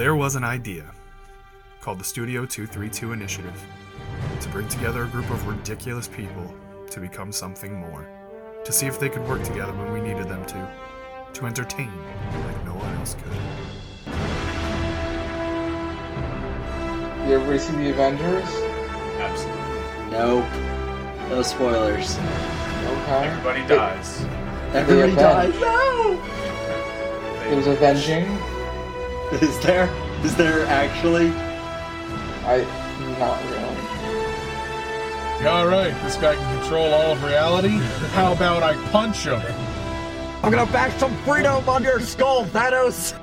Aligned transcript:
There 0.00 0.16
was 0.16 0.34
an 0.34 0.44
idea 0.44 0.86
called 1.82 2.00
the 2.00 2.04
Studio 2.04 2.46
232 2.46 3.12
Initiative 3.12 3.62
to 4.40 4.48
bring 4.48 4.66
together 4.66 5.04
a 5.04 5.06
group 5.08 5.28
of 5.28 5.46
ridiculous 5.46 6.08
people 6.08 6.54
to 6.88 7.00
become 7.00 7.30
something 7.30 7.78
more, 7.78 8.08
to 8.64 8.72
see 8.72 8.86
if 8.86 8.98
they 8.98 9.10
could 9.10 9.28
work 9.28 9.42
together 9.42 9.74
when 9.74 9.92
we 9.92 10.00
needed 10.00 10.26
them 10.26 10.42
to, 10.46 10.74
to 11.34 11.44
entertain 11.44 11.92
like 12.46 12.64
no 12.64 12.72
one 12.72 12.90
else 12.94 13.12
could. 13.12 13.30
You 17.28 17.34
ever 17.34 17.58
see 17.58 17.74
the 17.74 17.90
Avengers? 17.90 18.48
Absolutely. 19.20 20.12
Nope. 20.12 20.46
No 21.28 21.42
spoilers. 21.42 22.16
Okay. 22.16 23.26
Everybody 23.26 23.66
dies. 23.68 24.24
Everybody 24.72 25.14
dies. 25.14 25.48
avenged. 25.50 25.60
No! 25.60 26.22
It 27.52 27.54
was 27.54 27.66
avenging. 27.66 28.49
Is 29.40 29.60
there? 29.60 29.88
Is 30.24 30.34
there 30.34 30.66
actually? 30.66 31.28
I 32.44 32.66
not 33.20 33.40
really. 33.44 33.80
All 35.46 35.68
right, 35.68 35.94
this 36.02 36.16
guy 36.16 36.34
can 36.34 36.60
control 36.60 36.92
all 36.92 37.12
of 37.12 37.22
reality. 37.22 37.78
How 38.12 38.32
about 38.32 38.64
I 38.64 38.74
punch 38.90 39.26
him? 39.26 39.40
I'm 40.42 40.50
gonna 40.50 40.70
bash 40.72 40.98
some 40.98 41.16
freedom 41.18 41.68
on 41.68 41.84
your 41.84 42.00
skull, 42.00 42.44
Thanos! 42.46 43.16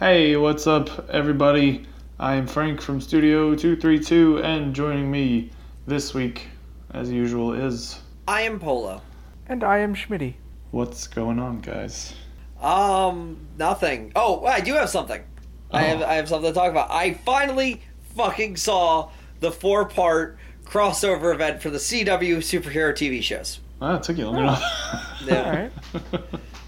Hey, 0.00 0.34
what's 0.36 0.66
up, 0.66 1.08
everybody? 1.10 1.86
I'm 2.18 2.48
Frank 2.48 2.80
from 2.80 3.00
Studio 3.00 3.54
232, 3.54 4.42
and 4.42 4.74
joining 4.74 5.08
me 5.08 5.52
this 5.86 6.12
week, 6.12 6.48
as 6.92 7.08
usual, 7.08 7.52
is. 7.52 8.00
I 8.26 8.40
am 8.40 8.58
Polo. 8.58 9.00
And 9.46 9.62
I 9.62 9.78
am 9.78 9.94
Schmitty. 9.94 10.34
What's 10.72 11.06
going 11.06 11.38
on, 11.38 11.60
guys? 11.60 12.14
Um, 12.60 13.38
nothing. 13.58 14.12
Oh, 14.16 14.44
I 14.44 14.60
do 14.60 14.74
have 14.74 14.88
something. 14.90 15.22
I 15.70 15.82
have 15.82 16.02
I 16.02 16.14
have 16.14 16.28
something 16.28 16.50
to 16.50 16.54
talk 16.54 16.70
about. 16.70 16.90
I 16.90 17.14
finally 17.14 17.82
fucking 18.14 18.56
saw 18.56 19.10
the 19.40 19.50
four 19.52 19.84
part 19.84 20.38
crossover 20.64 21.34
event 21.34 21.60
for 21.62 21.70
the 21.70 21.78
CW 21.78 22.38
superhero 22.38 22.92
TV 22.92 23.22
shows. 23.22 23.60
Ah, 23.80 23.96
it 23.96 24.02
took 24.02 24.16
you 24.16 24.26
long 24.26 24.38
enough. 24.38 24.62
Yeah. 25.26 25.42
Alright. 25.42 26.22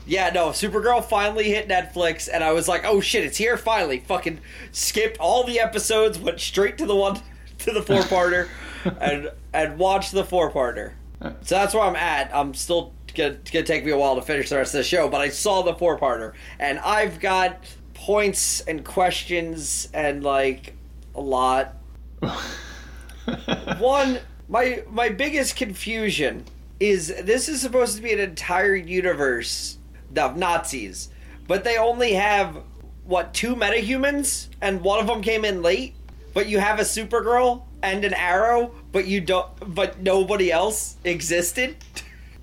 Yeah, 0.05 0.31
no, 0.31 0.49
Supergirl 0.49 1.05
finally 1.05 1.45
hit 1.45 1.69
Netflix, 1.69 2.29
and 2.33 2.43
I 2.43 2.53
was 2.53 2.67
like, 2.67 2.85
oh 2.85 3.01
shit, 3.01 3.25
it's 3.25 3.37
here 3.37 3.57
finally. 3.59 4.01
Fucking 4.01 4.41
skipped 4.73 5.19
all 5.19 5.45
the 5.45 5.61
episodes, 5.61 6.19
went 6.19 6.41
straight 6.41 6.79
to 6.79 6.87
the 6.87 6.97
one, 6.97 7.21
to 7.59 7.73
the 7.73 7.83
four 7.83 8.01
parter, 8.01 8.49
and 9.01 9.31
and 9.53 9.79
watched 9.79 10.13
the 10.13 10.25
four 10.25 10.51
parter. 10.51 10.95
So 11.21 11.55
that's 11.55 11.75
where 11.75 11.83
I'm 11.85 11.95
at. 11.95 12.35
I'm 12.35 12.55
still 12.55 12.95
gonna, 13.19 13.39
gonna 13.53 13.67
take 13.67 13.85
me 13.85 13.91
a 13.91 13.99
while 13.99 14.15
to 14.15 14.23
finish 14.23 14.49
the 14.49 14.57
rest 14.57 14.75
of 14.75 14.79
the 14.79 14.85
show, 14.85 15.09
but 15.09 15.21
I 15.21 15.29
saw 15.29 15.63
the 15.63 15.75
four 15.75 15.99
parter, 15.99 16.33
and 16.59 16.79
I've 16.79 17.21
got 17.21 17.65
points 17.93 18.61
and 18.63 18.85
questions 18.85 19.89
and 19.93 20.23
like 20.23 20.75
a 21.15 21.21
lot. 21.21 21.77
One, 23.79 24.21
my 24.49 24.85
my 24.89 25.09
biggest 25.11 25.57
confusion 25.57 26.45
is 26.81 27.09
this 27.23 27.49
is 27.49 27.61
supposed 27.61 27.97
to 27.97 28.03
be 28.03 28.13
an 28.13 28.21
entire 28.21 28.77
universe 28.77 29.79
of 30.17 30.37
Nazis, 30.37 31.11
but 31.47 31.65
they 31.65 31.77
only 31.77 32.13
have 32.15 32.63
what 33.05 33.35
two 33.35 33.57
metahumans, 33.57 34.49
and 34.63 34.81
one 34.81 35.01
of 35.01 35.07
them 35.07 35.21
came 35.21 35.45
in 35.45 35.61
late. 35.61 35.95
But 36.35 36.49
you 36.49 36.61
have 36.61 36.79
a 36.79 36.83
Supergirl 36.83 37.63
and 37.83 38.05
an 38.05 38.15
Arrow, 38.15 38.73
but 38.93 39.07
you 39.07 39.21
don't. 39.21 39.49
But 39.75 40.01
nobody 40.01 40.53
else 40.53 40.97
existed. 41.05 41.77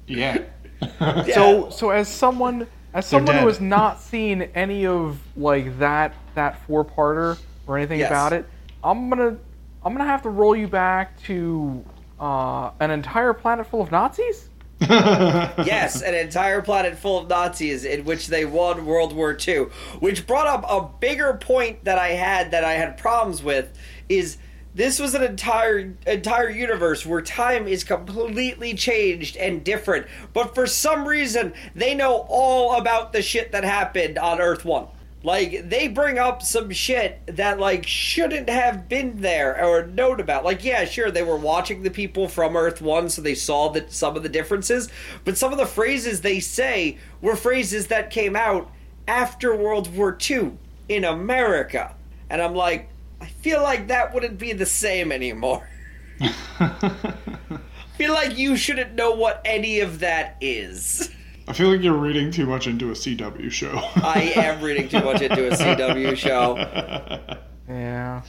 yeah. 0.06 0.40
So 1.34 1.70
so 1.70 1.90
as 1.90 2.08
someone 2.08 2.68
as 2.94 3.06
someone 3.06 3.38
who 3.38 3.48
has 3.48 3.60
not 3.60 4.00
seen 4.02 4.44
any 4.56 4.86
of 4.86 5.20
like 5.36 5.78
that 5.80 6.14
that 6.36 6.66
four 6.66 6.86
parter 6.86 7.38
or 7.68 7.78
anything 7.78 8.00
Yes. 8.00 8.10
about 8.10 8.34
it, 8.34 8.46
I'm 8.84 9.10
gonna 9.10 9.38
I'm 9.84 9.94
gonna 9.94 10.06
have 10.10 10.22
to 10.24 10.30
roll 10.30 10.56
you 10.56 10.68
back 10.68 11.22
to 11.24 11.84
uh, 12.20 12.72
an 12.80 12.92
entire 12.92 13.34
planet 13.34 13.68
full 13.68 13.82
of 13.82 13.92
Nazis. 13.92 14.50
yes, 14.82 16.02
an 16.02 16.14
entire 16.14 16.62
planet 16.62 16.98
full 16.98 17.20
of 17.20 17.30
Nazis 17.30 17.86
in 17.86 18.04
which 18.04 18.28
they 18.28 18.44
won 18.46 18.86
World 18.86 19.14
War 19.14 19.38
II. 19.48 19.68
Which 20.00 20.28
brought 20.28 20.48
up 20.48 20.66
a 20.70 20.90
bigger 21.00 21.34
point 21.36 21.84
that 21.86 21.98
I 21.98 22.10
had 22.10 22.52
that 22.52 22.64
I 22.66 22.74
had 22.74 22.98
problems 22.98 23.42
with 23.42 23.72
is 24.10 24.38
this 24.76 25.00
was 25.00 25.16
an 25.16 25.24
entire 25.24 25.94
entire 26.06 26.50
universe 26.50 27.06
where 27.06 27.22
time 27.22 27.66
is 27.66 27.86
completely 27.86 28.74
changed 28.74 29.38
and 29.38 29.64
different, 29.64 30.06
but 30.34 30.54
for 30.54 30.68
some 30.68 31.08
reason 31.08 31.54
they 31.74 31.96
know 31.96 32.26
all 32.28 32.76
about 32.76 33.14
the 33.14 33.22
shit 33.22 33.54
that 33.54 33.64
happened 33.64 34.18
on 34.18 34.42
Earth 34.42 34.66
1. 34.66 34.88
Like 35.24 35.70
they 35.70 35.88
bring 35.88 36.20
up 36.20 36.44
some 36.44 36.72
shit 36.72 37.22
that 37.26 37.58
like 37.58 37.88
shouldn't 37.88 38.50
have 38.50 38.90
been 38.90 39.22
there 39.22 39.66
or 39.66 39.88
known 39.88 40.20
about. 40.20 40.44
Like 40.44 40.64
yeah, 40.64 40.84
sure 40.84 41.10
they 41.10 41.24
were 41.24 41.38
watching 41.38 41.82
the 41.82 41.90
people 41.90 42.28
from 42.28 42.58
Earth 42.58 42.82
1 42.82 43.10
so 43.10 43.22
they 43.22 43.34
saw 43.34 43.70
that 43.70 43.94
some 43.94 44.18
of 44.18 44.24
the 44.24 44.30
differences, 44.30 44.90
but 45.24 45.38
some 45.38 45.54
of 45.54 45.58
the 45.58 45.66
phrases 45.66 46.20
they 46.20 46.42
say 46.42 46.98
were 47.22 47.38
phrases 47.38 47.88
that 47.88 48.12
came 48.12 48.36
out 48.36 48.70
after 49.08 49.56
World 49.56 49.96
War 49.96 50.18
II 50.30 50.58
in 50.90 51.06
America. 51.06 51.96
And 52.30 52.42
I'm 52.42 52.56
like 52.56 52.90
I 53.26 53.28
feel 53.28 53.64
like 53.64 53.88
that 53.88 54.14
wouldn't 54.14 54.38
be 54.38 54.54
the 54.54 54.68
same 54.68 55.12
anymore. 55.12 55.68
I 56.22 57.60
feel 57.98 58.14
like 58.14 58.38
you 58.38 58.56
shouldn't 58.56 58.94
know 58.94 59.14
what 59.16 59.42
any 59.44 59.80
of 59.80 60.02
that 60.02 60.38
is. 60.42 61.10
I 61.48 61.54
feel 61.54 61.72
like 61.72 61.82
you're 61.82 61.98
reading 61.98 62.30
too 62.30 62.46
much 62.46 62.68
into 62.68 62.90
a 62.90 62.94
CW 62.94 63.50
show. 63.52 63.72
I 63.96 64.32
am 64.36 64.62
reading 64.62 64.90
too 64.90 65.04
much 65.04 65.24
into 65.24 65.48
a 65.48 65.52
CW 65.56 66.16
show. 66.16 67.40
Yeah. 67.68 68.22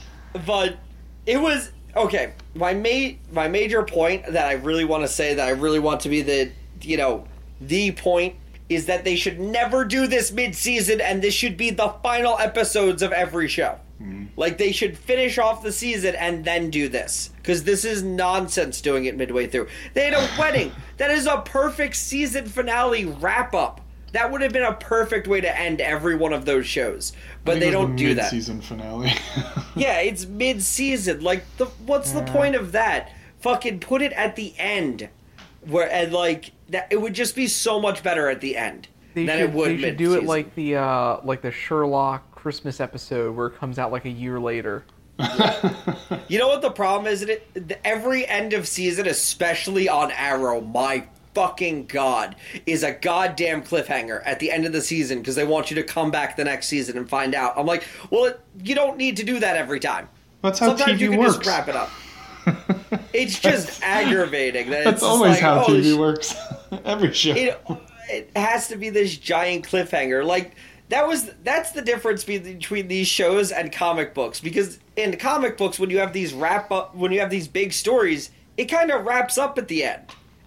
but 0.47 0.77
it 1.27 1.37
was 1.39 1.71
okay. 1.95 2.33
My 2.55 2.73
ma- 2.73 3.15
my 3.31 3.47
major 3.47 3.83
point 3.83 4.25
that 4.25 4.47
I 4.47 4.53
really 4.53 4.83
want 4.83 5.03
to 5.03 5.07
say 5.07 5.35
that 5.35 5.47
I 5.47 5.51
really 5.51 5.77
want 5.77 6.01
to 6.01 6.09
be 6.09 6.23
the 6.23 6.51
you 6.81 6.97
know 6.97 7.27
the 7.61 7.91
point 7.91 8.33
is 8.67 8.87
that 8.87 9.03
they 9.03 9.15
should 9.15 9.39
never 9.39 9.85
do 9.85 10.07
this 10.07 10.31
mid 10.31 10.55
season 10.55 10.99
and 11.01 11.21
this 11.21 11.35
should 11.35 11.55
be 11.55 11.69
the 11.69 11.89
final 12.01 12.35
episodes 12.39 13.03
of 13.03 13.11
every 13.11 13.47
show. 13.47 13.77
Like 14.35 14.57
they 14.59 14.71
should 14.71 14.95
finish 14.97 15.37
off 15.39 15.63
the 15.63 15.71
season 15.71 16.13
and 16.15 16.45
then 16.45 16.69
do 16.69 16.87
this 16.87 17.31
because 17.37 17.63
this 17.63 17.83
is 17.83 18.03
nonsense 18.03 18.79
doing 18.81 19.05
it 19.05 19.17
midway 19.17 19.47
through. 19.47 19.67
They 19.93 20.05
had 20.05 20.13
a 20.13 20.29
wedding. 20.39 20.71
That 20.97 21.09
is 21.11 21.25
a 21.25 21.41
perfect 21.41 21.95
season 21.95 22.45
finale 22.45 23.05
wrap 23.05 23.53
up. 23.55 23.81
That 24.13 24.31
would 24.31 24.41
have 24.41 24.53
been 24.53 24.63
a 24.63 24.73
perfect 24.73 25.27
way 25.27 25.41
to 25.41 25.59
end 25.59 25.81
every 25.81 26.15
one 26.15 26.31
of 26.31 26.45
those 26.45 26.65
shows, 26.65 27.11
but 27.43 27.59
they 27.59 27.69
don't 27.71 27.95
do 27.95 28.13
that. 28.15 28.29
Season 28.29 28.61
finale. 28.61 29.11
Yeah, 29.75 29.99
it's 29.99 30.25
mid 30.25 30.63
season. 30.63 31.21
Like 31.21 31.43
the 31.57 31.65
what's 31.85 32.11
the 32.11 32.23
point 32.23 32.55
of 32.55 32.71
that? 32.71 33.11
Fucking 33.41 33.79
put 33.79 34.01
it 34.01 34.11
at 34.13 34.35
the 34.35 34.55
end. 34.57 35.09
Where 35.61 35.91
and 35.91 36.11
like 36.11 36.51
that 36.69 36.87
it 36.89 36.99
would 36.99 37.13
just 37.13 37.35
be 37.35 37.45
so 37.47 37.79
much 37.79 38.01
better 38.01 38.27
at 38.29 38.41
the 38.41 38.57
end 38.57 38.87
They 39.13 39.25
than 39.25 39.39
should, 39.39 39.49
it 39.49 39.55
would 39.55 39.71
they 39.71 39.77
should 39.77 39.97
do 39.97 40.15
it 40.15 40.23
like 40.23 40.55
the 40.55 40.77
uh, 40.77 41.17
like 41.23 41.41
the 41.41 41.51
Sherlock 41.51 42.23
Christmas 42.47 42.79
episode 42.79 43.35
where 43.35 43.47
it 43.47 43.57
comes 43.57 43.77
out 43.77 43.91
like 43.91 44.05
a 44.05 44.09
year 44.09 44.39
later. 44.39 44.85
You 46.29 46.39
know 46.39 46.47
what 46.47 46.61
the 46.61 46.71
problem 46.71 47.11
is? 47.11 47.21
It 47.21 47.67
the- 47.67 47.85
every 47.85 48.25
end 48.25 48.53
of 48.53 48.69
season, 48.69 49.05
especially 49.05 49.89
on 49.89 50.11
Arrow, 50.11 50.61
my 50.61 51.05
fucking 51.33 51.87
god, 51.87 52.37
is 52.65 52.83
a 52.83 52.93
goddamn 52.93 53.63
cliffhanger 53.63 54.21
at 54.25 54.39
the 54.39 54.49
end 54.49 54.65
of 54.65 54.71
the 54.71 54.79
season 54.81 55.19
because 55.19 55.35
they 55.35 55.45
want 55.45 55.69
you 55.69 55.75
to 55.75 55.83
come 55.83 56.09
back 56.09 56.37
the 56.37 56.43
next 56.45 56.67
season 56.67 56.97
and 56.97 57.09
find 57.09 57.35
out. 57.35 57.53
I'm 57.57 57.65
like, 57.65 57.83
well, 58.11 58.25
it, 58.25 58.39
you 58.63 58.75
don't 58.75 58.95
need 58.97 59.17
to 59.17 59.23
do 59.25 59.39
that 59.41 59.57
every 59.57 59.81
time. 59.81 60.07
That's 60.41 60.59
how 60.59 60.67
Sometimes 60.67 60.99
TV 60.99 61.01
you 61.01 61.09
can 61.11 61.19
works. 61.19 61.35
just 61.35 61.45
wrap 61.47 61.67
it 61.67 61.75
up. 61.75 61.89
It's 63.13 63.39
just 63.39 63.81
aggravating. 63.83 64.69
That 64.69 64.77
it's 64.79 64.85
That's 64.85 65.01
just 65.01 65.11
always 65.11 65.31
like, 65.31 65.39
how 65.41 65.65
oh, 65.65 65.67
TV 65.67 65.97
works. 65.97 66.33
Every 66.85 67.11
show. 67.13 67.33
it 67.35 67.61
it 68.09 68.31
has 68.37 68.69
to 68.69 68.77
be 68.77 68.89
this 68.89 69.17
giant 69.17 69.67
cliffhanger 69.67 70.23
like 70.25 70.55
that 70.89 71.07
was 71.07 71.31
that's 71.43 71.71
the 71.71 71.81
difference 71.81 72.23
between 72.23 72.87
these 72.87 73.07
shows 73.07 73.51
and 73.51 73.71
comic 73.71 74.13
books 74.13 74.39
because 74.39 74.79
in 74.95 75.17
comic 75.17 75.57
books 75.57 75.77
when 75.79 75.89
you 75.89 75.99
have 75.99 76.13
these 76.13 76.33
wrap 76.33 76.71
up 76.71 76.95
when 76.95 77.11
you 77.11 77.19
have 77.19 77.29
these 77.29 77.47
big 77.47 77.73
stories 77.73 78.31
it 78.55 78.65
kind 78.65 78.89
of 78.91 79.05
wraps 79.05 79.37
up 79.37 79.57
at 79.57 79.67
the 79.67 79.83
end. 79.83 80.03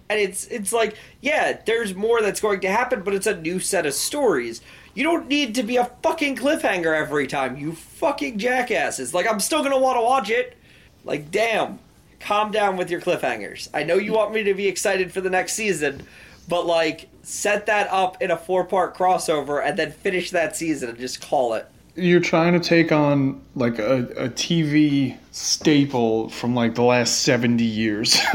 And 0.09 0.19
it's 0.19 0.45
it's 0.47 0.73
like 0.73 0.95
yeah 1.21 1.59
there's 1.65 1.95
more 1.95 2.21
that's 2.21 2.41
going 2.41 2.59
to 2.61 2.69
happen 2.69 3.01
but 3.03 3.13
it's 3.13 3.27
a 3.27 3.39
new 3.39 3.59
set 3.59 3.85
of 3.85 3.93
stories. 3.93 4.61
You 4.93 5.03
don't 5.03 5.27
need 5.27 5.55
to 5.55 5.63
be 5.63 5.77
a 5.77 5.89
fucking 6.03 6.35
cliffhanger 6.35 6.93
every 6.93 7.27
time 7.27 7.55
you 7.57 7.73
fucking 7.73 8.37
jackasses. 8.37 9.13
Like 9.13 9.27
i'm 9.27 9.39
still 9.39 9.63
gonna 9.63 9.79
want 9.79 9.97
to 9.97 10.01
watch 10.01 10.29
it. 10.29 10.57
Like 11.05 11.31
damn 11.31 11.79
calm 12.19 12.51
down 12.51 12.77
with 12.77 12.89
your 12.89 13.01
cliffhangers. 13.01 13.69
I 13.73 13.83
know 13.83 13.95
you 13.95 14.13
want 14.13 14.33
me 14.33 14.43
to 14.43 14.53
be 14.53 14.67
excited 14.67 15.11
for 15.11 15.21
the 15.21 15.29
next 15.29 15.53
season 15.53 16.05
but 16.47 16.65
like 16.65 17.07
set 17.23 17.65
that 17.67 17.87
up 17.89 18.21
in 18.21 18.31
a 18.31 18.37
four 18.37 18.63
part 18.65 18.95
crossover 18.95 19.63
and 19.63 19.77
then 19.77 19.91
finish 19.91 20.31
that 20.31 20.55
season 20.55 20.89
and 20.89 20.97
just 20.97 21.21
call 21.21 21.53
it. 21.53 21.67
You're 21.95 22.21
trying 22.21 22.53
to 22.53 22.59
take 22.59 22.91
on 22.91 23.41
like 23.53 23.77
a, 23.77 24.03
a 24.15 24.29
TV 24.29 25.17
staple 25.31 26.29
from 26.29 26.55
like 26.55 26.75
the 26.75 26.83
last 26.83 27.21
70 27.21 27.63
years. 27.63 28.17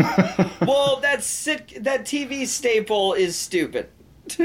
well, 0.61 1.01
that 1.01 1.23
sit 1.23 1.83
that 1.83 2.05
TV 2.05 2.47
staple 2.47 3.15
is 3.15 3.37
stupid. 3.37 3.89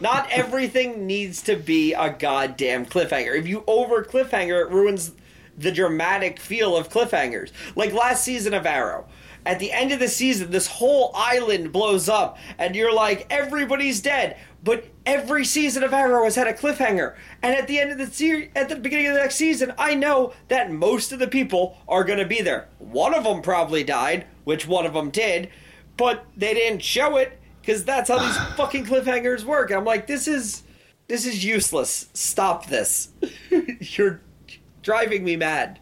Not 0.00 0.28
everything 0.30 1.06
needs 1.06 1.40
to 1.42 1.56
be 1.56 1.92
a 1.94 2.10
goddamn 2.10 2.84
cliffhanger. 2.84 3.38
If 3.38 3.46
you 3.46 3.64
over 3.66 4.04
cliffhanger, 4.04 4.60
it 4.60 4.70
ruins 4.70 5.12
the 5.56 5.70
dramatic 5.70 6.40
feel 6.40 6.76
of 6.76 6.88
cliffhangers. 6.88 7.52
Like 7.76 7.92
last 7.92 8.24
season 8.24 8.54
of 8.54 8.66
Arrow. 8.66 9.06
At 9.44 9.58
the 9.58 9.72
end 9.72 9.92
of 9.92 9.98
the 9.98 10.08
season, 10.08 10.50
this 10.50 10.66
whole 10.66 11.10
island 11.14 11.72
blows 11.72 12.08
up, 12.08 12.38
and 12.58 12.76
you're 12.76 12.94
like, 12.94 13.26
everybody's 13.30 14.00
dead. 14.00 14.36
But 14.62 14.86
every 15.04 15.44
season 15.44 15.82
of 15.82 15.92
Arrow 15.92 16.24
has 16.24 16.36
had 16.36 16.46
a 16.46 16.52
cliffhanger, 16.52 17.16
and 17.42 17.54
at 17.54 17.66
the 17.66 17.80
end 17.80 17.90
of 17.90 17.98
the 17.98 18.06
series, 18.06 18.50
at 18.54 18.68
the 18.68 18.76
beginning 18.76 19.08
of 19.08 19.14
the 19.14 19.20
next 19.20 19.34
season, 19.34 19.72
I 19.76 19.94
know 19.94 20.32
that 20.48 20.70
most 20.70 21.10
of 21.10 21.18
the 21.18 21.26
people 21.26 21.78
are 21.88 22.04
going 22.04 22.20
to 22.20 22.26
be 22.26 22.40
there. 22.40 22.68
One 22.78 23.14
of 23.14 23.24
them 23.24 23.42
probably 23.42 23.82
died, 23.82 24.26
which 24.44 24.68
one 24.68 24.86
of 24.86 24.94
them 24.94 25.10
did, 25.10 25.50
but 25.96 26.24
they 26.36 26.54
didn't 26.54 26.82
show 26.82 27.16
it 27.16 27.40
because 27.60 27.84
that's 27.84 28.08
how 28.08 28.18
these 28.18 28.36
fucking 28.56 28.86
cliffhangers 28.86 29.42
work. 29.42 29.70
And 29.70 29.78
I'm 29.78 29.84
like, 29.84 30.06
this 30.06 30.28
is 30.28 30.62
this 31.08 31.26
is 31.26 31.44
useless. 31.44 32.08
Stop 32.14 32.66
this. 32.66 33.10
You're 33.80 34.20
driving 34.82 35.24
me 35.24 35.36
mad. 35.36 35.78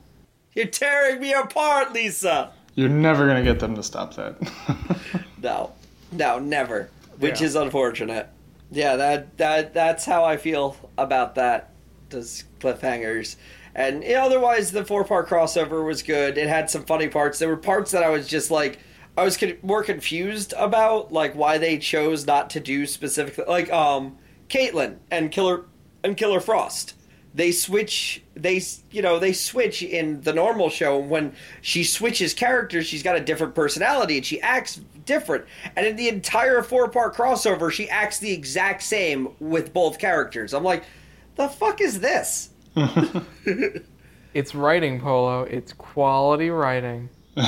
You're 0.55 0.67
tearing 0.67 1.21
me 1.21 1.33
apart, 1.33 1.93
Lisa. 1.93 2.53
You're 2.81 2.89
never 2.89 3.27
gonna 3.27 3.43
get 3.43 3.61
them 3.61 3.75
to 3.77 3.83
stop 3.83 4.15
that. 4.17 4.37
No, 5.43 5.73
no, 6.13 6.39
never. 6.39 6.91
Which 7.19 7.41
Yeah. 7.41 7.47
is 7.47 7.55
unfortunate. 7.55 8.29
Yeah, 8.71 8.97
that 8.97 9.37
that 9.39 9.73
that's 9.75 10.05
how 10.05 10.25
I 10.25 10.37
feel 10.37 10.77
about 10.99 11.35
that. 11.37 11.71
Those 12.11 12.45
cliffhangers. 12.61 13.37
And 13.75 14.03
you 14.03 14.15
know, 14.15 14.25
otherwise, 14.25 14.71
the 14.73 14.85
four 14.85 15.05
part 15.05 15.29
crossover 15.29 15.85
was 15.85 16.03
good. 16.03 16.37
It 16.39 16.49
had 16.49 16.69
some 16.71 16.85
funny 16.85 17.09
parts. 17.09 17.39
There 17.39 17.49
were 17.49 17.57
parts 17.57 17.91
that 17.93 18.03
I 18.03 18.11
was 18.11 18.27
just 18.29 18.51
like, 18.51 18.79
I 19.17 19.25
was 19.25 19.37
con- 19.37 19.57
more 19.63 19.83
confused 19.83 20.53
about, 20.59 21.11
like 21.13 21.35
why 21.35 21.57
they 21.59 21.79
chose 21.79 22.27
not 22.27 22.51
to 22.51 22.61
do 22.61 22.85
specifically, 22.87 23.45
like 23.49 23.71
um, 23.73 24.19
Caitlin 24.49 24.97
and 25.11 25.31
Killer 25.31 25.65
and 26.05 26.17
Killer 26.17 26.41
Frost. 26.41 26.95
They 27.35 27.53
switch. 27.53 28.23
They 28.35 28.61
you 28.91 29.03
know 29.03 29.19
they 29.19 29.33
switch 29.33 29.83
in 29.83 30.21
the 30.23 30.33
normal 30.33 30.69
show 30.69 30.99
when 30.99 31.35
she 31.61 31.85
switches 31.85 32.35
characters. 32.35 32.87
She's 32.87 33.03
got 33.03 33.17
a 33.17 33.21
different 33.21 33.55
personality 33.55 34.17
and 34.17 34.27
she 34.27 34.41
acts 34.41 34.81
different. 35.07 35.45
And 35.77 35.87
in 35.87 35.97
the 35.97 36.09
entire 36.09 36.63
four 36.63 36.89
part 36.89 37.15
crossover, 37.15 37.71
she 37.71 37.89
acts 37.89 38.19
the 38.19 38.33
exact 38.33 38.83
same 38.83 39.29
with 39.39 39.73
both 39.73 39.99
characters. 39.99 40.53
I'm 40.55 40.65
like, 40.65 40.85
the 41.37 41.49
fuck 41.49 41.81
is 41.81 42.01
this? 42.01 42.51
It's 44.33 44.55
writing, 44.55 45.01
Polo. 45.01 45.43
It's 45.43 45.73
quality 45.73 46.51
writing. 46.51 47.09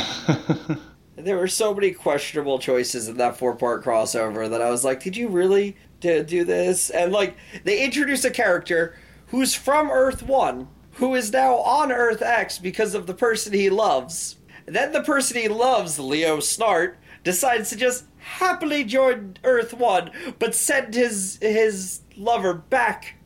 There 1.14 1.36
were 1.36 1.46
so 1.46 1.74
many 1.74 1.92
questionable 1.92 2.58
choices 2.58 3.06
in 3.06 3.18
that 3.18 3.36
four 3.36 3.54
part 3.54 3.84
crossover 3.84 4.48
that 4.48 4.62
I 4.62 4.70
was 4.70 4.82
like, 4.82 5.02
did 5.02 5.14
you 5.16 5.28
really 5.28 5.76
do, 6.00 6.24
do 6.24 6.42
this? 6.42 6.88
And 6.88 7.12
like, 7.12 7.36
they 7.64 7.84
introduce 7.84 8.24
a 8.24 8.30
character 8.30 8.96
who's 9.32 9.54
from 9.56 9.90
Earth 9.90 10.22
1, 10.22 10.68
who 10.92 11.14
is 11.16 11.32
now 11.32 11.56
on 11.56 11.90
Earth 11.90 12.22
X 12.22 12.58
because 12.58 12.94
of 12.94 13.06
the 13.08 13.14
person 13.14 13.52
he 13.52 13.68
loves. 13.68 14.36
Then 14.66 14.92
the 14.92 15.02
person 15.02 15.38
he 15.40 15.48
loves, 15.48 15.98
Leo 15.98 16.36
Snart, 16.36 16.94
decides 17.24 17.70
to 17.70 17.76
just 17.76 18.04
happily 18.18 18.84
join 18.84 19.36
Earth 19.42 19.74
1, 19.74 20.10
but 20.38 20.54
send 20.54 20.94
his 20.94 21.38
his 21.42 22.02
lover 22.16 22.54
back 22.54 23.16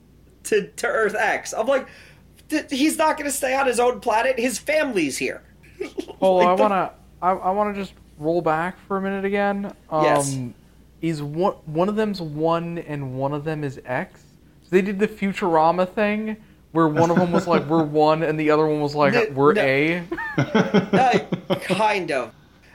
to, 0.45 0.69
to 0.69 0.87
Earth 0.87 1.15
X. 1.15 1.53
I'm 1.53 1.67
like, 1.67 1.87
th- 2.49 2.71
he's 2.71 2.97
not 2.97 3.19
going 3.19 3.29
to 3.31 3.37
stay 3.37 3.55
on 3.55 3.67
his 3.67 3.79
own 3.81 4.01
planet. 4.01 4.39
His 4.39 4.59
family's 4.59 5.19
here. 5.19 5.43
Polo, 6.21 6.39
Like 6.39 6.49
I 6.49 6.57
the- 6.57 6.63
wanna, 6.63 6.93
I, 7.21 7.31
I 7.33 7.51
wanna 7.51 7.75
just 7.75 7.93
roll 8.19 8.41
back 8.41 8.79
for 8.87 8.97
a 8.97 9.03
minute 9.03 9.25
again. 9.27 9.73
Um, 9.91 10.05
Yes. 10.05 10.39
Is 11.03 11.23
one 11.23 11.53
one 11.67 11.91
of 11.91 11.97
them's 11.97 12.23
one 12.23 12.79
and 12.79 13.15
one 13.19 13.35
of 13.35 13.45
them 13.45 13.63
is 13.65 13.79
X? 13.85 14.19
They 14.71 14.83
did 14.83 14.99
the 14.99 15.09
Futurama 15.09 15.89
thing 15.89 16.37
where 16.73 16.89
one 16.89 17.11
of 17.11 17.17
them 17.17 17.33
was 17.33 17.47
like 17.47 17.65
we're 17.67 17.83
one 17.85 18.23
and 18.23 18.39
the 18.39 18.51
other 18.51 18.67
one 18.67 18.81
was 18.81 18.95
like 18.95 19.15
No, 19.15 19.27
we're 19.33 19.53
no. 19.55 19.63
A. 19.63 20.05
Uh, 20.39 21.55
kind 21.61 22.11
of. 22.11 22.33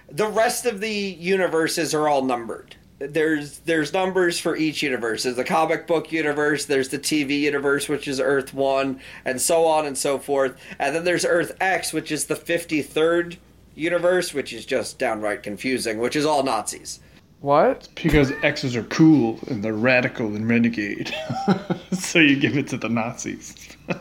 The 0.10 0.28
rest 0.28 0.66
of 0.66 0.80
the 0.80 0.90
universes 0.90 1.94
are 1.94 2.08
all 2.10 2.24
numbered. 2.24 2.76
There's 3.00 3.60
there's 3.60 3.94
numbers 3.94 4.40
for 4.40 4.56
each 4.56 4.84
universe. 4.84 5.24
There's 5.24 5.36
the 5.36 5.44
comic 5.44 5.88
book 5.88 6.12
universe, 6.12 6.66
there's 6.66 6.90
the 6.90 7.00
TV 7.00 7.40
universe, 7.40 7.88
which 7.90 8.08
is 8.08 8.20
Earth 8.20 8.54
One, 8.54 9.00
and 9.26 9.42
so 9.42 9.66
on 9.66 9.86
and 9.86 9.98
so 9.98 10.20
forth. 10.20 10.56
And 10.78 10.96
then 10.96 11.04
there's 11.04 11.26
Earth 11.26 11.56
X, 11.60 11.94
which 11.94 12.12
is 12.12 12.26
the 12.26 12.36
fifty 12.36 12.82
third 12.82 13.38
universe, 13.76 14.34
which 14.34 14.54
is 14.54 14.66
just 14.66 15.00
downright 15.00 15.42
confusing, 15.44 15.98
which 15.98 16.16
is 16.16 16.26
all 16.26 16.44
Nazis. 16.44 17.00
What? 17.42 17.90
because 17.96 18.32
X's 18.44 18.76
are 18.76 18.84
cool 18.84 19.40
and 19.48 19.64
they're 19.64 19.74
radical 19.74 20.28
and 20.36 20.48
renegade. 20.48 21.14
so 21.92 22.20
you 22.20 22.36
give 22.40 22.56
it 22.56 22.68
to 22.70 22.78
the 22.78 22.90
Nazis. 22.90 23.56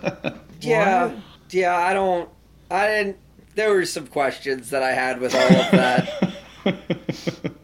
Yeah, 0.62 1.06
What? 1.06 1.16
yeah. 1.50 1.74
I 1.74 1.94
don't. 1.94 2.28
I 2.70 2.86
didn't. 2.86 3.16
There 3.54 3.72
were 3.72 3.86
some 3.86 4.06
questions 4.06 4.68
that 4.70 4.82
I 4.82 4.92
had 4.92 5.18
with 5.20 5.34
all 5.34 5.40
of 5.40 5.70
that. 5.72 7.52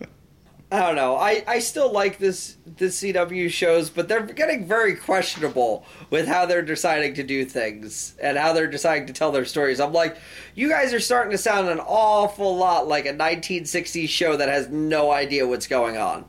I 0.73 0.81
don't 0.81 0.97
know. 0.97 1.15
I, 1.17 1.45
I 1.47 1.59
still 1.61 1.93
like 1.93 2.19
this 2.19 2.57
the 2.77 2.87
CW 2.87 3.49
shows, 3.51 3.89
but 3.89 4.09
they're 4.09 4.23
getting 4.27 4.67
very 4.67 4.97
questionable 4.97 5.87
with 6.11 6.27
how 6.27 6.45
they're 6.45 6.61
deciding 6.63 7.15
to 7.15 7.23
do 7.23 7.45
things 7.45 8.17
and 8.21 8.37
how 8.37 8.53
they're 8.53 8.67
deciding 8.67 9.07
to 9.07 9.13
tell 9.13 9.31
their 9.31 9.45
stories. 9.45 9.79
I'm 9.79 9.93
like, 9.93 10.17
you 10.57 10.69
guys 10.69 10.93
are 10.93 10.99
starting 10.99 11.31
to 11.31 11.39
sound 11.39 11.69
an 11.69 11.79
awful 11.79 12.57
lot 12.57 12.89
like 12.89 13.07
a 13.07 13.13
1960s 13.13 14.09
show 14.09 14.37
that 14.37 14.49
has 14.49 14.69
no 14.69 15.13
idea 15.13 15.47
what's 15.47 15.69
going 15.69 15.99
on. 15.99 16.25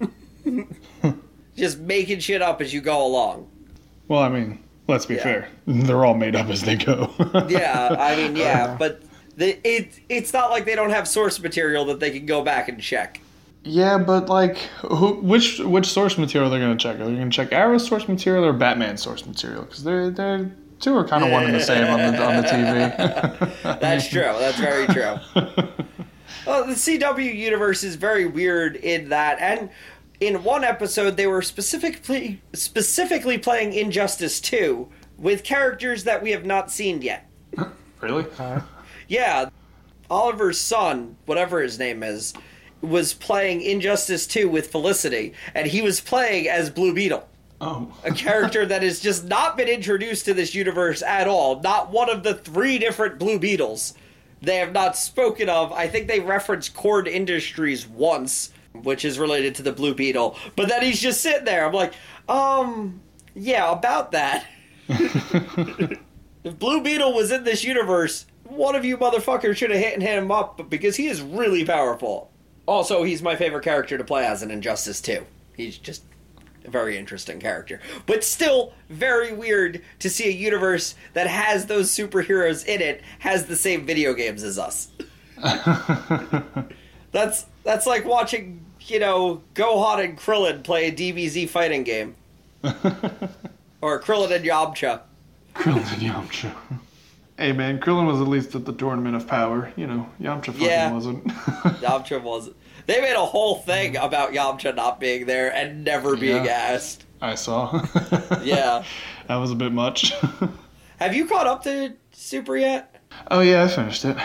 Just 1.56 1.78
making 1.80 2.20
shit 2.20 2.40
up 2.42 2.60
as 2.62 2.72
you 2.72 2.80
go 2.80 3.04
along. 3.06 3.50
well, 4.08 4.20
I 4.20 4.28
mean, 4.30 4.58
let's 4.88 5.04
be 5.06 5.14
Yeah. 5.16 5.22
fair. 5.22 5.48
They're 5.66 6.04
all 6.04 6.14
made 6.14 6.34
up 6.34 6.48
as 6.48 6.62
they 6.62 6.76
go. 6.76 7.10
Yeah, 7.48 7.94
I 7.98 8.16
mean, 8.16 8.36
yeah, 8.36 8.74
but 8.78 9.02
the, 9.36 9.58
it 9.68 10.00
it's 10.08 10.32
not 10.32 10.50
like 10.50 10.64
they 10.64 10.74
don't 10.74 10.90
have 10.90 11.06
source 11.06 11.38
material 11.40 11.84
that 11.86 12.00
they 12.00 12.10
can 12.10 12.24
go 12.26 12.42
back 12.42 12.68
and 12.68 12.80
check. 12.80 13.20
Yeah, 13.64 13.98
but 13.98 14.28
like, 14.28 14.56
who, 14.80 15.14
which 15.20 15.60
which 15.60 15.86
source 15.86 16.18
material 16.18 16.50
they're 16.50 16.60
gonna 16.60 16.76
check? 16.76 16.98
Are 16.98 17.04
they 17.06 17.14
gonna 17.14 17.30
check 17.30 17.52
Arrow's 17.52 17.86
source 17.86 18.08
material 18.08 18.44
or 18.44 18.52
Batman's 18.52 19.02
source 19.02 19.24
material? 19.24 19.62
Because 19.62 19.84
they're 19.84 20.10
they're 20.10 20.50
two 20.80 20.96
are 20.96 21.06
kind 21.06 21.24
of 21.24 21.30
one 21.30 21.44
and 21.44 21.54
the 21.54 21.60
same 21.60 21.86
on 21.86 21.98
the 22.00 22.22
on 22.22 22.36
the 22.36 22.48
TV. 22.48 23.62
That's 23.80 24.08
true. 24.08 24.22
That's 24.22 24.58
very 24.58 24.86
true. 24.88 25.16
Well, 26.44 26.66
the 26.66 26.72
CW 26.72 27.36
universe 27.36 27.84
is 27.84 27.94
very 27.94 28.26
weird 28.26 28.74
in 28.74 29.10
that, 29.10 29.38
and 29.38 29.70
in 30.18 30.42
one 30.42 30.64
episode 30.64 31.16
they 31.16 31.28
were 31.28 31.42
specifically 31.42 32.40
specifically 32.52 33.38
playing 33.38 33.74
Injustice 33.74 34.40
Two 34.40 34.88
with 35.18 35.44
characters 35.44 36.02
that 36.02 36.20
we 36.20 36.32
have 36.32 36.44
not 36.44 36.70
seen 36.72 37.00
yet. 37.00 37.30
really? 38.00 38.26
Yeah, 39.06 39.50
Oliver's 40.10 40.58
son, 40.60 41.16
whatever 41.26 41.60
his 41.62 41.78
name 41.78 42.02
is, 42.02 42.34
was 42.82 43.14
playing 43.14 43.62
Injustice 43.62 44.26
2 44.26 44.48
with 44.48 44.70
Felicity, 44.70 45.32
and 45.54 45.66
he 45.66 45.80
was 45.80 46.00
playing 46.00 46.48
as 46.48 46.68
Blue 46.68 46.92
Beetle. 46.92 47.28
Oh. 47.64 47.96
a 48.02 48.10
character 48.10 48.66
that 48.66 48.82
has 48.82 48.98
just 48.98 49.24
not 49.24 49.56
been 49.56 49.68
introduced 49.68 50.24
to 50.24 50.34
this 50.34 50.52
universe 50.52 51.00
at 51.00 51.28
all. 51.28 51.60
Not 51.60 51.92
one 51.92 52.10
of 52.10 52.24
the 52.24 52.34
three 52.34 52.76
different 52.76 53.20
Blue 53.20 53.38
Beetles 53.38 53.94
they 54.42 54.56
have 54.56 54.72
not 54.72 54.96
spoken 54.96 55.48
of. 55.48 55.72
I 55.72 55.86
think 55.86 56.08
they 56.08 56.18
referenced 56.18 56.74
Kord 56.74 57.06
Industries 57.06 57.86
once, 57.86 58.50
which 58.74 59.04
is 59.04 59.18
related 59.18 59.54
to 59.54 59.62
the 59.62 59.70
Blue 59.70 59.94
Beetle. 59.94 60.36
But 60.56 60.68
then 60.68 60.82
he's 60.82 61.00
just 61.00 61.20
sitting 61.20 61.44
there. 61.44 61.64
I'm 61.64 61.72
like, 61.72 61.94
um, 62.28 63.00
yeah, 63.34 63.70
about 63.70 64.10
that. 64.12 64.44
if 64.88 66.58
Blue 66.58 66.82
Beetle 66.82 67.14
was 67.14 67.30
in 67.30 67.44
this 67.44 67.62
universe, 67.62 68.26
one 68.42 68.74
of 68.74 68.84
you 68.84 68.96
motherfuckers 68.96 69.56
should 69.56 69.70
have 69.70 69.78
hit 69.78 69.94
and 69.94 70.02
hit 70.02 70.18
him 70.18 70.32
up 70.32 70.68
because 70.68 70.96
he 70.96 71.06
is 71.06 71.22
really 71.22 71.64
powerful. 71.64 72.31
Also, 72.66 73.02
he's 73.02 73.22
my 73.22 73.36
favorite 73.36 73.64
character 73.64 73.98
to 73.98 74.04
play 74.04 74.24
as 74.24 74.42
in 74.42 74.50
Injustice 74.50 75.00
2. 75.00 75.24
He's 75.56 75.78
just 75.78 76.04
a 76.64 76.70
very 76.70 76.96
interesting 76.96 77.40
character. 77.40 77.80
But 78.06 78.24
still 78.24 78.72
very 78.88 79.32
weird 79.32 79.82
to 79.98 80.10
see 80.10 80.28
a 80.28 80.32
universe 80.32 80.94
that 81.12 81.26
has 81.26 81.66
those 81.66 81.90
superheroes 81.90 82.64
in 82.64 82.80
it 82.80 83.02
has 83.20 83.46
the 83.46 83.56
same 83.56 83.84
video 83.84 84.14
games 84.14 84.42
as 84.42 84.58
us. 84.58 84.88
that's 87.12 87.46
that's 87.64 87.86
like 87.86 88.04
watching, 88.04 88.64
you 88.80 89.00
know, 89.00 89.42
Gohan 89.54 90.04
and 90.04 90.18
Krillin 90.18 90.62
play 90.62 90.88
a 90.88 90.92
DBZ 90.92 91.48
fighting 91.48 91.82
game. 91.82 92.14
or 93.80 94.00
Krillin 94.00 94.34
and 94.34 94.44
Yamcha. 94.44 95.00
Krillin 95.54 95.92
and 95.92 96.02
Yamcha. 96.02 96.52
Hey 97.38 97.52
man, 97.52 97.80
Krillin 97.80 98.06
was 98.06 98.20
at 98.20 98.28
least 98.28 98.54
at 98.54 98.64
the 98.66 98.72
Tournament 98.72 99.16
of 99.16 99.26
Power. 99.26 99.72
You 99.76 99.86
know, 99.86 100.08
Yamcha 100.20 100.46
fucking 100.46 100.62
Yeah. 100.62 100.92
wasn't. 100.92 101.24
Yamcha 101.28 102.22
wasn't. 102.22 102.56
They 102.86 103.00
made 103.00 103.14
a 103.14 103.24
whole 103.24 103.56
thing 103.56 103.96
about 103.96 104.32
Yamcha 104.32 104.74
not 104.74 105.00
being 105.00 105.26
there 105.26 105.52
and 105.54 105.84
never 105.84 106.16
being 106.16 106.44
Yeah. 106.44 106.52
asked. 106.52 107.04
I 107.20 107.34
saw. 107.34 107.84
Yeah. 108.42 108.84
that 109.28 109.36
was 109.36 109.50
a 109.50 109.54
bit 109.54 109.72
much. 109.72 110.12
Have 110.98 111.14
you 111.14 111.26
caught 111.26 111.46
up 111.46 111.62
to 111.64 111.94
Super 112.12 112.56
yet? 112.56 112.96
oh 113.30 113.40
yeah, 113.40 113.64
I 113.64 113.68
finished 113.68 114.04
it. 114.04 114.16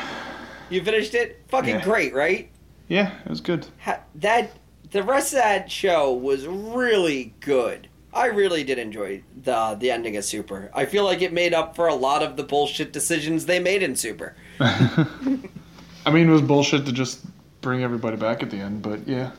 You 0.70 0.84
finished 0.84 1.14
it? 1.14 1.42
Fucking 1.48 1.76
Yeah. 1.76 1.84
great, 1.84 2.14
right? 2.14 2.50
Yeah, 2.88 3.14
it 3.24 3.30
was 3.30 3.42
good. 3.42 3.68
Ha- 3.80 4.00
that 4.16 4.52
the 4.92 5.04
rest 5.04 5.34
of 5.34 5.40
that 5.40 5.72
show 5.72 6.14
was 6.14 6.46
really 6.48 7.34
good. 7.40 7.88
I 8.18 8.26
really 8.28 8.64
did 8.64 8.80
enjoy 8.80 9.22
the 9.44 9.78
the 9.80 9.92
ending 9.92 10.18
of 10.18 10.26
Super. 10.26 10.72
I 10.74 10.86
feel 10.86 11.06
like 11.06 11.22
it 11.22 11.32
made 11.32 11.54
up 11.54 11.76
for 11.76 11.88
a 11.88 11.96
lot 11.96 12.24
of 12.24 12.36
the 12.36 12.44
bullshit 12.44 12.92
decisions 12.92 13.46
they 13.46 13.60
made 13.60 13.84
in 13.84 13.96
Super. 13.96 14.36
I 14.60 16.12
mean, 16.12 16.28
it 16.30 16.32
was 16.32 16.42
bullshit 16.42 16.86
to 16.88 16.92
just 16.92 17.24
bring 17.62 17.84
everybody 17.84 18.18
back 18.18 18.42
at 18.42 18.50
the 18.50 18.58
end, 18.58 18.82
but 18.82 19.08
yeah. 19.08 19.32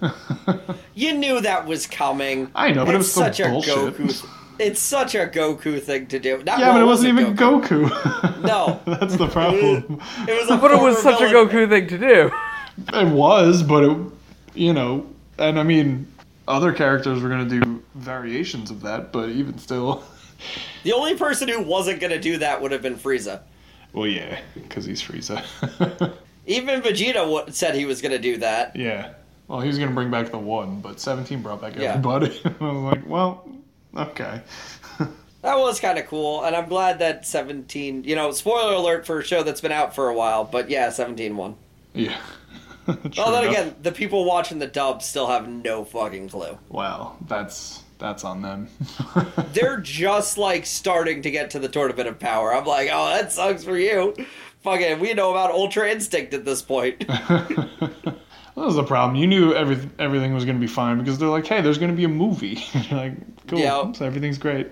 You 0.95 1.13
knew 1.15 1.41
that 1.41 1.67
was 1.67 1.87
coming. 1.87 2.51
I 2.55 2.73
know, 2.73 2.85
but 2.85 2.95
it 2.95 2.99
It's 2.99 3.07
was 3.07 3.11
still 3.13 3.25
such 3.25 3.41
a 3.41 3.49
bullshit. 3.49 3.75
Goku. 3.97 4.29
It's 4.59 4.81
such 4.81 5.15
a 5.15 5.27
Goku 5.27 5.81
thing 5.81 6.07
to 6.09 6.19
do. 6.19 6.43
Not, 6.43 6.59
yeah, 6.59 6.73
but 6.73 6.83
it 6.83 6.85
wasn't 6.85 7.15
wasn't 7.15 7.21
even 7.21 7.37
Goku. 7.37 8.43
No. 8.43 8.81
That's 8.87 9.17
the 9.17 9.29
problem. 9.29 10.01
It 10.27 10.33
was 10.41 10.51
a 10.51 10.57
But 10.57 10.73
it 10.73 10.81
was 10.81 11.01
former 11.01 11.19
such 11.19 11.21
a 11.23 11.29
villain. 11.29 11.49
Goku 11.49 11.69
thing 11.69 11.87
to 11.89 11.99
do. 11.99 12.31
It 12.93 13.09
was, 13.09 13.63
but 13.63 13.85
it, 13.85 13.97
you 14.55 14.73
know, 14.73 15.07
and 15.39 15.59
I 15.59 15.63
mean, 15.63 16.07
other 16.49 16.73
characters 16.73 17.23
were 17.23 17.29
gonna 17.29 17.49
do 17.49 17.83
variations 17.95 18.71
of 18.71 18.81
that, 18.83 19.13
but 19.13 19.29
even 19.31 19.59
still, 19.59 20.03
The 20.85 20.93
only 20.93 21.17
person 21.17 21.49
who 21.49 21.63
wasn't 21.63 21.99
going 22.01 22.13
to 22.13 22.21
do 22.21 22.39
that 22.39 22.63
would 22.63 22.71
have 22.71 22.81
been 22.81 22.95
Frieza. 22.95 23.41
well, 23.93 24.07
yeah, 24.07 24.39
because 24.55 24.85
he's 24.85 25.03
Frieza. 25.03 25.43
Even 26.47 26.81
Vegeta 26.81 27.29
wa- 27.29 27.47
said 27.51 27.75
he 27.75 27.85
was 27.87 28.01
going 28.01 28.13
to 28.13 28.19
do 28.21 28.37
that. 28.39 28.77
yeah. 28.77 29.15
Well, 29.49 29.61
he 29.61 29.67
was 29.69 29.79
gonna 29.79 29.93
bring 29.93 30.11
back 30.11 30.31
the 30.31 30.39
one, 30.39 30.81
but 30.81 31.01
Seventeen 31.01 31.41
brought 31.43 31.61
back 31.63 31.75
Yeah. 31.77 31.91
everybody. 31.95 32.41
I 32.61 32.65
was 32.65 32.83
like, 32.95 33.07
well, 33.07 33.49
okay. 33.97 34.43
That 35.43 35.57
was 35.57 35.81
kind 35.81 35.99
of 35.99 36.07
cool, 36.07 36.45
and 36.45 36.55
I'm 36.55 36.69
glad 36.69 36.99
that 36.99 37.27
17. 37.27 38.05
You 38.05 38.15
know, 38.15 38.31
spoiler 38.33 38.75
alert 38.75 39.07
for 39.07 39.21
a 39.21 39.25
show 39.25 39.43
that's 39.43 39.61
been 39.63 39.73
out 39.73 39.95
for 39.95 40.09
a 40.09 40.15
while, 40.15 40.45
but 40.45 40.69
yeah, 40.69 40.91
17 40.91 41.37
won. 41.37 41.57
Yeah. 41.95 42.19
Well, 43.17 43.33
then 43.33 43.45
enough. 43.45 43.53
again, 43.53 43.75
the 43.83 43.93
people 43.93 44.25
watching 44.25 44.59
the 44.59 44.67
dub 44.67 45.03
still 45.03 45.27
have 45.27 45.47
no 45.49 45.85
fucking 45.85 46.31
clue. 46.31 46.57
Wow, 46.71 47.17
that's 47.29 47.83
that's 47.99 48.25
on 48.25 48.41
them. 48.43 48.69
They're 49.53 49.79
just 49.79 50.39
like 50.39 50.65
starting 50.67 51.23
to 51.23 51.31
get 51.31 51.51
to 51.51 51.59
the 51.59 51.69
tournament 51.69 52.09
of 52.09 52.19
power. 52.19 52.55
I'm 52.55 52.65
like, 52.65 52.89
oh, 52.93 53.09
that 53.11 53.33
sucks 53.33 53.65
for 53.65 53.77
you. 53.77 54.15
Fucking, 54.63 55.01
we 55.01 55.13
know 55.15 55.31
about 55.31 55.51
Ultra 55.51 55.91
Instinct 55.91 56.33
at 56.35 56.45
this 56.45 56.63
point. 56.63 57.07
that 57.09 58.17
was 58.55 58.75
the 58.77 58.85
problem. 58.85 59.17
You 59.17 59.27
knew 59.27 59.53
every, 59.55 59.79
everything 59.99 60.33
was 60.35 60.45
going 60.45 60.57
to 60.57 60.61
be 60.61 60.67
fine 60.67 60.99
because 60.99 61.19
they're 61.19 61.29
like, 61.29 61.47
hey, 61.47 61.61
there's 61.61 61.79
going 61.79 61.91
to 61.91 61.97
be 61.97 62.05
a 62.05 62.09
movie. 62.09 62.63
You're 62.73 62.99
like, 62.99 63.13
cool, 63.49 63.59
Yeah. 63.59 63.93
so 63.93 64.05
everything's 64.05 64.39
great. 64.39 64.69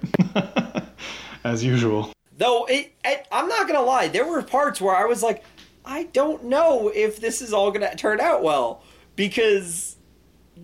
As 1.45 1.63
usual. 1.63 2.13
Though 2.39 2.67
it, 2.67 2.93
it, 3.05 3.27
I'm 3.33 3.49
not 3.49 3.67
gonna 3.67 3.81
lie, 3.83 4.09
there 4.09 4.27
were 4.27 4.43
parts 4.43 4.79
where 4.81 4.95
I 4.95 5.05
was 5.07 5.23
like, 5.23 5.43
I 5.87 6.05
don't 6.05 6.45
know 6.45 6.88
if 6.95 7.21
this 7.21 7.40
is 7.40 7.52
all 7.52 7.71
gonna 7.71 7.95
turn 7.95 8.21
out 8.21 8.43
well 8.43 8.83
because, 9.14 9.97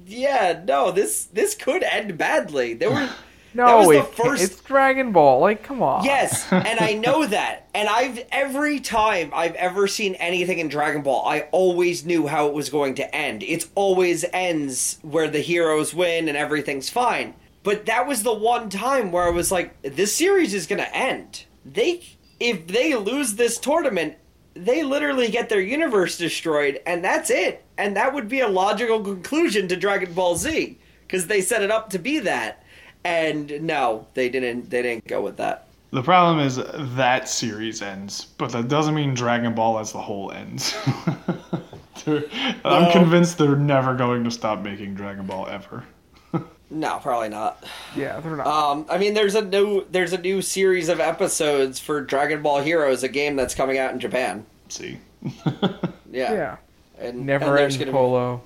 yeah, 0.05 0.63
no, 0.67 0.91
this 0.91 1.25
this 1.27 1.55
could 1.55 1.83
end 1.83 2.19
badly. 2.19 2.75
There 2.75 2.91
were 2.91 3.09
No, 3.55 3.67
that 3.67 3.87
was 3.87 3.89
the 3.89 4.11
it, 4.11 4.15
first 4.15 4.43
it's 4.43 4.61
Dragon 4.63 5.13
Ball. 5.13 5.41
Like, 5.41 5.63
come 5.63 5.83
on. 5.83 6.05
Yes, 6.05 6.51
and 6.51 6.81
I 6.81 6.95
know 6.95 7.27
that. 7.27 7.69
And 7.75 7.89
I've 7.89 8.25
every 8.33 8.81
time 8.81 9.31
I've 9.35 9.55
ever 9.57 9.87
seen 9.87 10.15
anything 10.15 10.59
in 10.59 10.69
Dragon 10.69 11.03
Ball, 11.03 11.27
I 11.27 11.49
always 11.53 12.05
knew 12.05 12.27
how 12.27 12.47
it 12.49 12.55
was 12.55 12.71
going 12.71 12.95
to 12.97 13.15
end. 13.15 13.43
It 13.43 13.69
always 13.75 14.25
ends 14.33 14.99
where 15.03 15.29
the 15.29 15.41
heroes 15.41 15.95
win 15.95 16.29
and 16.29 16.37
everything's 16.37 16.89
fine. 16.89 17.35
But 17.63 17.87
that 17.87 18.07
was 18.07 18.23
the 18.23 18.35
one 18.35 18.71
time 18.71 19.13
where 19.13 19.25
I 19.25 19.31
was 19.31 19.53
like, 19.53 19.81
this 19.83 20.15
series 20.15 20.55
is 20.55 20.67
going 20.67 20.81
to 20.81 20.97
end. 20.97 21.45
They 21.65 22.03
if 22.41 22.67
they 22.67 22.95
lose 22.95 23.35
this 23.35 23.59
tournament, 23.59 24.17
they 24.55 24.83
literally 24.83 25.29
get 25.29 25.49
their 25.49 25.61
universe 25.61 26.19
destroyed 26.19 26.81
and 26.87 27.05
that's 27.05 27.31
it. 27.31 27.65
And 27.79 27.97
that 27.97 28.15
would 28.15 28.29
be 28.29 28.41
a 28.41 28.49
logical 28.49 29.01
conclusion 29.03 29.69
to 29.69 29.77
Dragon 29.77 30.13
Ball 30.13 30.37
Z 30.37 30.79
because 31.07 31.27
they 31.27 31.41
set 31.41 31.63
it 31.63 31.71
up 31.71 31.91
to 31.91 31.99
be 31.99 32.19
that. 32.21 32.63
And 33.05 33.63
no, 33.63 34.07
they 34.15 34.29
didn't 34.29 34.71
they 34.71 34.83
didn't 34.83 35.07
go 35.07 35.21
with 35.21 35.37
that. 35.39 35.67
The 35.91 36.03
problem 36.03 36.39
is 36.39 36.59
that 36.97 37.29
series 37.29 37.83
ends, 37.83 38.25
but 38.39 38.51
that 38.53 38.69
doesn't 38.69 38.95
mean 38.95 39.13
Dragon 39.13 39.55
Ball 39.55 39.79
as 39.79 39.93
the 39.93 40.01
whole 40.01 40.33
ends. 40.33 40.75
I'm 42.65 42.93
convinced 42.93 43.37
they're 43.37 43.57
never 43.57 43.95
going 43.95 44.25
to 44.25 44.31
stop 44.31 44.63
making 44.63 44.95
Dragon 44.95 45.27
Ball 45.27 45.47
ever. 45.49 45.85
No, 46.73 46.99
probably 47.03 47.29
not. 47.29 47.63
Yeah, 47.95 48.19
they're 48.21 48.35
not. 48.35 48.47
Um, 48.47 48.87
I 48.89 48.97
mean, 48.97 49.13
there's 49.13 49.35
a 49.35 49.43
new 49.43 49.85
there's 49.91 50.15
a 50.15 50.19
new 50.19 50.41
series 50.41 50.89
of 50.89 51.01
episodes 51.01 51.79
for 51.79 52.01
Dragon 52.01 52.41
Ball 52.41 52.63
Heroes, 52.63 53.03
a 53.03 53.09
game 53.09 53.37
that's 53.37 53.55
coming 53.55 53.77
out 53.79 53.93
in 53.93 54.01
Japan. 54.01 54.47
See. 54.69 54.99
Yeah, 56.13 56.35
yeah. 56.35 56.57
and 56.99 57.25
Never 57.25 57.57
and 57.57 57.61
ends 57.61 57.79
gonna 57.79 57.87
be 57.87 57.93
Polo. 57.93 58.43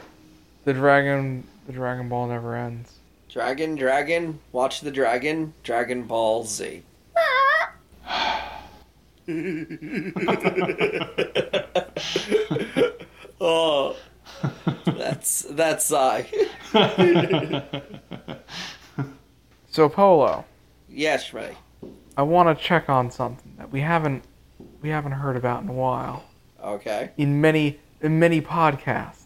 The 0.65 0.73
Dragon 0.73 1.43
the 1.67 1.73
Dragon 1.73 2.09
Ball 2.09 2.29
never 2.29 2.55
ends. 2.55 2.93
Dragon, 3.29 3.75
Dragon, 3.75 4.39
watch 4.53 4.83
the 4.83 4.93
Dragon, 4.93 5.53
Dragon 5.65 6.05
Ball 6.05 6.45
Z. 6.45 6.83
oh, 13.41 13.97
that's 14.85 15.43
that's 15.51 15.93
uh, 15.93 16.23
So 19.71 19.89
Polo, 19.89 20.45
yes, 20.89 21.33
Ray. 21.35 21.57
I 22.17 22.23
want 22.23 22.57
to 22.57 22.65
check 22.65 22.89
on 22.89 23.11
something 23.11 23.55
that 23.59 23.71
we 23.71 23.81
haven't 23.81 24.25
we 24.81 24.89
haven't 24.89 25.13
heard 25.13 25.37
about 25.37 25.63
in 25.63 25.69
a 25.69 25.73
while 25.73 26.25
Okay. 26.65 27.11
in 27.17 27.41
many 27.41 27.79
in 28.01 28.19
many 28.19 28.41
podcasts. 28.41 29.23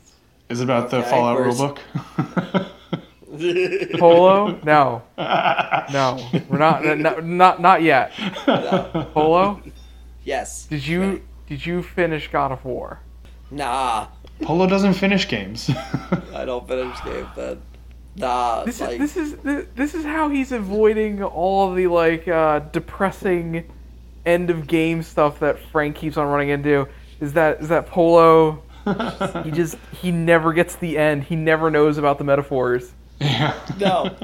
Is 0.49 0.61
it 0.61 0.65
about 0.65 0.91
the 0.91 1.03
Fallout 1.03 1.39
where's- 1.39 1.59
rulebook? 1.61 1.79
Polo? 3.99 4.59
No. 4.65 5.03
No. 5.93 6.25
We're 6.49 6.59
not 6.59 6.85
not 6.99 7.25
not, 7.25 7.61
not 7.61 7.83
yet. 7.83 8.13
Polo? 9.15 9.61
Yes. 10.25 10.67
Did 10.67 10.87
you 10.87 11.01
Ray. 11.01 11.23
did 11.49 11.65
you 11.67 11.83
finish 11.83 12.29
God 12.31 12.53
of 12.53 12.65
War? 12.65 13.01
Nah, 13.51 14.07
Polo 14.43 14.67
doesn't 14.67 14.95
finish 14.95 15.29
games. 15.29 15.71
I 16.35 16.45
don't 16.45 16.67
finish 16.67 16.97
games, 17.05 17.29
then. 17.37 17.63
Nah, 18.17 18.65
This 18.65 18.81
like 18.81 19.01
is 19.01 19.15
this 19.15 19.17
is 19.17 19.33
thi- 19.35 19.69
this 19.77 19.95
is 19.95 20.05
how 20.05 20.29
he's 20.29 20.51
avoiding 20.53 21.23
all 21.23 21.73
the 21.73 21.87
like 21.87 22.27
uh, 22.27 22.59
depressing 22.59 23.71
end 24.27 24.51
of 24.51 24.67
game 24.67 25.03
stuff 25.03 25.39
that 25.41 25.59
Frank 25.71 25.97
keeps 25.97 26.17
on 26.17 26.27
running 26.27 26.49
into. 26.49 26.89
Is 27.21 27.35
that 27.35 27.61
is 27.61 27.69
that 27.69 27.87
Polo? 27.87 28.63
he 29.45 29.51
just 29.53 29.77
he 30.03 30.11
never 30.11 30.53
gets 30.53 30.75
the 30.77 30.99
end. 30.99 31.23
He 31.25 31.37
never 31.37 31.71
knows 31.71 31.99
about 31.99 32.19
the 32.19 32.25
metaphors. 32.25 32.91
yeah. 33.21 33.55
No, 33.79 34.17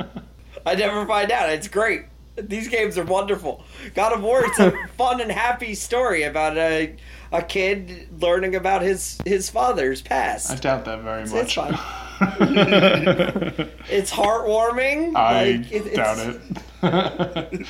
I 0.67 0.75
never 0.75 1.07
find 1.07 1.31
out. 1.31 1.51
It's 1.51 1.69
great. 1.69 2.07
These 2.37 2.69
games 2.69 2.99
are 2.99 3.05
wonderful. 3.05 3.65
God 3.95 4.13
of 4.13 4.23
War, 4.23 4.45
it's 4.45 4.59
a 4.59 4.73
fun 4.99 5.21
and 5.21 5.31
happy 5.33 5.75
story 5.75 6.23
about 6.25 6.57
a 6.59 6.95
a 7.33 7.43
kid 7.43 8.09
learning 8.21 8.55
about 8.55 8.83
his 8.83 9.19
his 9.25 9.51
father's 9.51 10.01
past. 10.03 10.51
I 10.51 10.57
doubt 10.57 10.85
that 10.85 11.01
very 11.03 11.23
It's 11.23 11.33
much. 11.33 11.55
fine. 11.57 11.79
It's 13.89 14.11
heartwarming. 14.11 15.15
I 15.17 15.53
like, 15.59 15.73
it- 15.73 15.95
doubt 15.95 16.19
it's- 16.19 17.67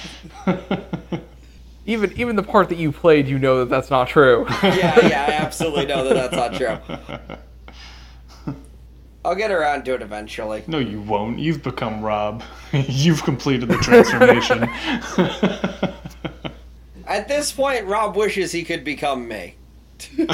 it. 0.73 1.20
Even 1.88 2.12
even 2.18 2.35
the 2.35 2.42
part 2.42 2.68
that 2.70 2.78
you 2.78 2.90
played, 2.90 3.28
you 3.28 3.38
know 3.38 3.61
that 3.61 3.68
that's 3.70 3.90
not 3.90 4.08
true. 4.08 4.44
Yeah, 4.62 5.06
yeah, 5.06 5.26
I 5.28 5.32
absolutely 5.44 5.87
know 5.87 6.02
that 6.12 6.14
that's 6.14 6.35
not 6.35 6.54
true. 6.54 7.37
I'll 9.26 9.35
get 9.35 9.50
around 9.50 9.85
to 9.87 9.95
it 9.95 10.02
eventually. 10.02 10.62
no, 10.68 10.78
you 10.78 11.00
won't. 11.00 11.40
You've 11.40 11.61
become 11.61 12.00
Rob. 12.00 12.45
You've 12.73 13.25
completed 13.25 13.68
the 13.68 13.76
transformation. 13.78 14.62
At 17.09 17.26
this 17.26 17.50
point, 17.50 17.87
Rob 17.87 18.14
wishes 18.14 18.52
he 18.52 18.62
could 18.62 18.85
become 18.85 19.26
me. 19.26 19.56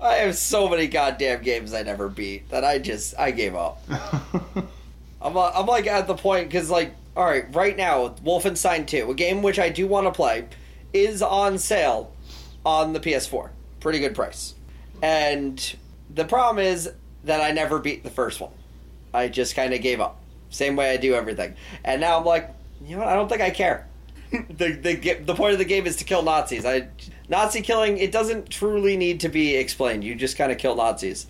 have 0.00 0.36
so 0.36 0.68
many 0.68 0.88
goddamn 0.88 1.42
games 1.42 1.72
I 1.72 1.82
never 1.82 2.08
beat 2.08 2.50
that 2.50 2.64
I 2.64 2.78
just 2.78 3.14
I 3.16 3.30
gave 3.30 3.54
up. 3.54 3.80
I'm 5.22 5.36
uh, 5.36 5.52
I'm 5.54 5.66
like 5.66 5.86
at 5.86 6.08
the 6.08 6.16
point 6.16 6.48
because 6.48 6.68
like 6.68 6.94
all 7.16 7.26
right 7.26 7.44
right 7.54 7.76
now 7.76 8.08
Wolfenstein 8.24 8.88
2, 8.88 9.10
a 9.10 9.14
game 9.14 9.42
which 9.42 9.60
I 9.60 9.68
do 9.68 9.86
want 9.86 10.06
to 10.06 10.12
play, 10.12 10.48
is 10.92 11.22
on 11.22 11.58
sale 11.58 12.12
on 12.64 12.92
the 12.92 13.00
PS4, 13.00 13.50
pretty 13.80 13.98
good 14.00 14.14
price, 14.14 14.54
and 15.02 15.76
the 16.14 16.24
problem 16.24 16.64
is 16.64 16.90
that 17.24 17.40
I 17.40 17.50
never 17.52 17.78
beat 17.78 18.04
the 18.04 18.10
first 18.10 18.40
one. 18.40 18.52
I 19.12 19.28
just 19.28 19.54
kind 19.54 19.74
of 19.74 19.80
gave 19.80 20.00
up, 20.00 20.20
same 20.50 20.76
way 20.76 20.90
I 20.90 20.96
do 20.96 21.14
everything, 21.14 21.54
and 21.84 22.00
now 22.00 22.18
I'm 22.18 22.24
like, 22.24 22.50
you 22.84 22.96
know 22.96 23.02
what? 23.02 23.08
I 23.08 23.14
don't 23.14 23.28
think 23.28 23.40
I 23.40 23.50
care. 23.50 23.86
the 24.30 24.72
the 24.72 25.14
the 25.24 25.34
point 25.34 25.52
of 25.52 25.58
the 25.58 25.64
game 25.64 25.86
is 25.86 25.96
to 25.96 26.04
kill 26.04 26.22
Nazis. 26.22 26.66
I 26.66 26.88
Nazi 27.28 27.62
killing 27.62 27.98
it 27.98 28.12
doesn't 28.12 28.50
truly 28.50 28.96
need 28.96 29.20
to 29.20 29.28
be 29.28 29.56
explained. 29.56 30.04
You 30.04 30.14
just 30.14 30.36
kind 30.36 30.52
of 30.52 30.58
kill 30.58 30.76
Nazis. 30.76 31.26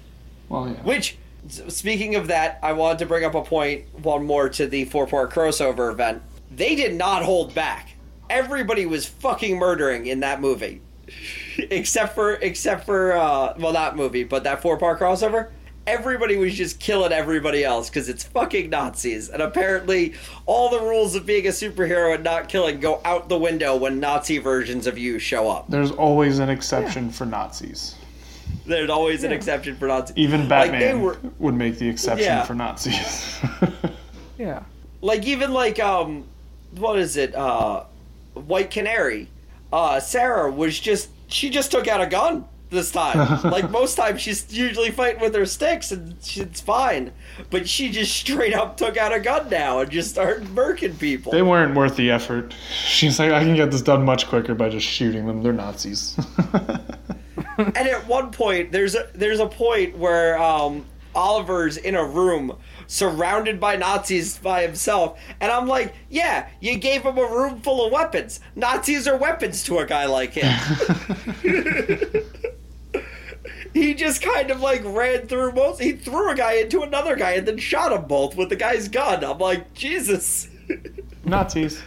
well, 0.48 0.68
yeah. 0.68 0.74
Which, 0.82 1.16
speaking 1.48 2.16
of 2.16 2.28
that, 2.28 2.58
I 2.62 2.72
wanted 2.72 2.98
to 3.00 3.06
bring 3.06 3.24
up 3.24 3.34
a 3.34 3.42
point, 3.42 3.84
one 4.02 4.24
more 4.26 4.48
to 4.50 4.66
the 4.66 4.84
four 4.86 5.06
part 5.06 5.32
crossover 5.32 5.92
event. 5.92 6.22
They 6.50 6.74
did 6.74 6.94
not 6.94 7.22
hold 7.22 7.54
back. 7.54 7.90
Everybody 8.30 8.84
was 8.84 9.06
fucking 9.06 9.58
murdering 9.58 10.06
in 10.06 10.20
that 10.20 10.40
movie. 10.40 10.80
Except 11.58 12.14
for 12.14 12.34
except 12.34 12.84
for 12.86 13.12
uh, 13.16 13.54
well, 13.58 13.72
not 13.72 13.96
movie, 13.96 14.24
but 14.24 14.44
that 14.44 14.62
four 14.62 14.76
part 14.78 14.98
crossover. 15.00 15.50
Everybody 15.86 16.36
was 16.36 16.54
just 16.54 16.80
killing 16.80 17.12
everybody 17.12 17.64
else 17.64 17.88
because 17.88 18.10
it's 18.10 18.22
fucking 18.22 18.68
Nazis, 18.68 19.30
and 19.30 19.40
apparently 19.40 20.12
all 20.44 20.68
the 20.68 20.80
rules 20.80 21.14
of 21.14 21.24
being 21.24 21.46
a 21.46 21.50
superhero 21.50 22.14
and 22.14 22.22
not 22.22 22.50
killing 22.50 22.78
go 22.78 23.00
out 23.06 23.30
the 23.30 23.38
window 23.38 23.74
when 23.74 23.98
Nazi 23.98 24.36
versions 24.36 24.86
of 24.86 24.98
you 24.98 25.18
show 25.18 25.48
up. 25.48 25.64
There's 25.70 25.90
always 25.90 26.40
an 26.40 26.50
exception 26.50 27.10
for 27.10 27.24
Nazis. 27.24 27.94
There's 28.66 28.90
always 28.90 29.24
an 29.24 29.32
exception 29.32 29.76
for 29.76 29.88
Nazis. 29.88 30.14
Even 30.18 30.40
Like, 30.40 30.48
Batman 30.70 30.80
they 30.80 30.94
were- 30.94 31.18
would 31.38 31.54
make 31.54 31.78
the 31.78 31.88
exception 31.88 32.26
Yeah. 32.26 32.44
for 32.44 32.54
Nazis. 32.54 33.38
Yeah. 34.38 34.62
like 35.00 35.24
even 35.26 35.52
like 35.52 35.80
um 35.80 36.24
what 36.76 36.98
is 36.98 37.16
it 37.16 37.34
uh 37.34 37.84
white 38.34 38.70
canary 38.70 39.28
uh 39.72 40.00
sara 40.00 40.50
was 40.50 40.78
just 40.78 41.10
she 41.26 41.50
just 41.50 41.70
took 41.70 41.86
out 41.88 42.00
a 42.00 42.06
gun 42.06 42.44
this 42.70 42.90
time 42.90 43.42
like 43.50 43.70
most 43.70 43.94
times 43.94 44.20
she's 44.20 44.52
usually 44.54 44.90
fighting 44.90 45.20
with 45.20 45.34
her 45.34 45.46
sticks 45.46 45.90
and 45.90 46.14
it's 46.36 46.60
fine 46.60 47.10
but 47.50 47.66
she 47.66 47.90
just 47.90 48.14
straight 48.14 48.52
up 48.54 48.76
took 48.76 48.96
out 48.98 49.12
a 49.12 49.18
gun 49.20 49.48
now 49.48 49.80
and 49.80 49.90
just 49.90 50.10
started 50.10 50.46
murking 50.48 50.98
people 50.98 51.32
they 51.32 51.42
weren't 51.42 51.74
worth 51.74 51.96
the 51.96 52.10
effort. 52.10 52.54
She's 52.70 53.18
like, 53.18 53.32
I 53.32 53.42
can 53.44 53.54
get 53.54 53.70
this 53.70 53.82
done 53.82 54.04
much 54.04 54.26
quicker 54.26 54.54
by 54.54 54.68
just 54.68 54.86
shooting 54.86 55.26
them. 55.26 55.42
They're 55.42 55.52
Nazis. 55.52 56.18
and 57.58 57.76
at 57.76 58.06
one 58.06 58.30
point 58.30 58.72
there's 58.72 58.94
a 58.94 59.08
there's 59.14 59.40
a 59.40 59.46
point 59.46 59.96
where 59.96 60.38
um 60.38 60.84
oliver's 61.18 61.76
in 61.76 61.94
a 61.96 62.04
room 62.04 62.56
surrounded 62.86 63.58
by 63.58 63.74
nazis 63.76 64.38
by 64.38 64.62
himself 64.62 65.18
and 65.40 65.50
i'm 65.50 65.66
like 65.66 65.94
yeah 66.08 66.48
you 66.60 66.76
gave 66.78 67.02
him 67.02 67.18
a 67.18 67.26
room 67.26 67.60
full 67.60 67.84
of 67.84 67.92
weapons 67.92 68.38
nazis 68.54 69.08
are 69.08 69.16
weapons 69.16 69.64
to 69.64 69.78
a 69.78 69.86
guy 69.86 70.06
like 70.06 70.34
him 70.34 70.48
he 73.74 73.94
just 73.94 74.22
kind 74.22 74.50
of 74.50 74.60
like 74.60 74.82
ran 74.84 75.26
through 75.26 75.52
most 75.52 75.80
he 75.80 75.92
threw 75.92 76.30
a 76.30 76.34
guy 76.36 76.52
into 76.54 76.82
another 76.82 77.16
guy 77.16 77.32
and 77.32 77.46
then 77.48 77.58
shot 77.58 77.90
them 77.90 78.06
both 78.06 78.36
with 78.36 78.48
the 78.48 78.56
guy's 78.56 78.88
gun 78.88 79.24
i'm 79.24 79.38
like 79.38 79.74
jesus 79.74 80.48
Nazis. 81.24 81.82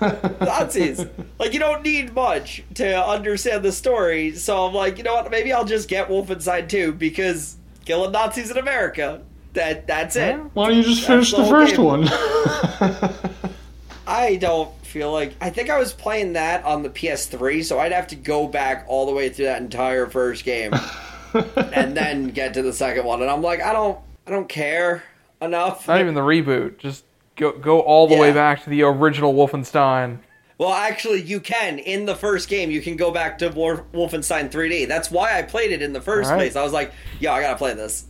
Nazis. 0.40 1.04
like 1.38 1.52
you 1.52 1.58
don't 1.58 1.82
need 1.82 2.14
much 2.14 2.62
to 2.74 3.04
understand 3.04 3.64
the 3.64 3.72
story. 3.72 4.34
So 4.34 4.66
I'm 4.66 4.74
like, 4.74 4.98
you 4.98 5.04
know 5.04 5.14
what? 5.14 5.30
Maybe 5.30 5.52
I'll 5.52 5.64
just 5.64 5.88
get 5.88 6.08
Wolfenstein 6.08 6.68
2 6.68 6.92
because 6.92 7.56
killing 7.84 8.12
Nazis 8.12 8.50
in 8.50 8.58
America. 8.58 9.22
That 9.54 9.86
that's 9.86 10.16
it. 10.16 10.36
Why 10.54 10.68
don't 10.68 10.76
you 10.78 10.82
just 10.82 11.06
finish 11.06 11.30
the 11.30 11.42
the 11.42 11.48
first 11.48 11.76
game. 11.76 11.84
one? 11.84 12.08
I 14.06 14.36
don't 14.36 14.74
feel 14.84 15.12
like 15.12 15.34
I 15.40 15.50
think 15.50 15.70
I 15.70 15.78
was 15.78 15.92
playing 15.92 16.34
that 16.34 16.64
on 16.64 16.82
the 16.82 16.90
PS3, 16.90 17.64
so 17.64 17.78
I'd 17.78 17.92
have 17.92 18.08
to 18.08 18.16
go 18.16 18.48
back 18.48 18.84
all 18.88 19.06
the 19.06 19.12
way 19.12 19.28
through 19.28 19.46
that 19.46 19.62
entire 19.62 20.06
first 20.06 20.44
game 20.44 20.72
and 21.56 21.96
then 21.96 22.28
get 22.28 22.54
to 22.54 22.62
the 22.62 22.72
second 22.72 23.04
one. 23.04 23.22
And 23.22 23.30
I'm 23.30 23.42
like, 23.42 23.62
I 23.62 23.72
don't 23.72 23.98
I 24.26 24.30
don't 24.30 24.48
care 24.48 25.04
enough. 25.40 25.86
Not 25.86 26.00
even 26.00 26.14
the 26.14 26.20
reboot. 26.20 26.78
Just 26.78 27.04
go 27.36 27.52
go 27.52 27.80
all 27.80 28.08
the 28.08 28.16
way 28.16 28.32
back 28.32 28.64
to 28.64 28.70
the 28.70 28.82
original 28.82 29.34
Wolfenstein. 29.34 30.18
Well, 30.58 30.72
actually, 30.72 31.22
you 31.22 31.40
can. 31.40 31.78
In 31.78 32.06
the 32.06 32.14
first 32.14 32.48
game, 32.48 32.70
you 32.70 32.80
can 32.80 32.96
go 32.96 33.10
back 33.10 33.38
to 33.38 33.48
War- 33.48 33.86
Wolfenstein 33.92 34.50
3D. 34.50 34.86
That's 34.86 35.10
why 35.10 35.36
I 35.38 35.42
played 35.42 35.72
it 35.72 35.82
in 35.82 35.92
the 35.92 36.00
first 36.00 36.30
right. 36.30 36.36
place. 36.36 36.56
I 36.56 36.62
was 36.62 36.72
like, 36.72 36.92
yo, 37.18 37.32
I 37.32 37.40
gotta 37.40 37.58
play 37.58 37.74
this. 37.74 38.06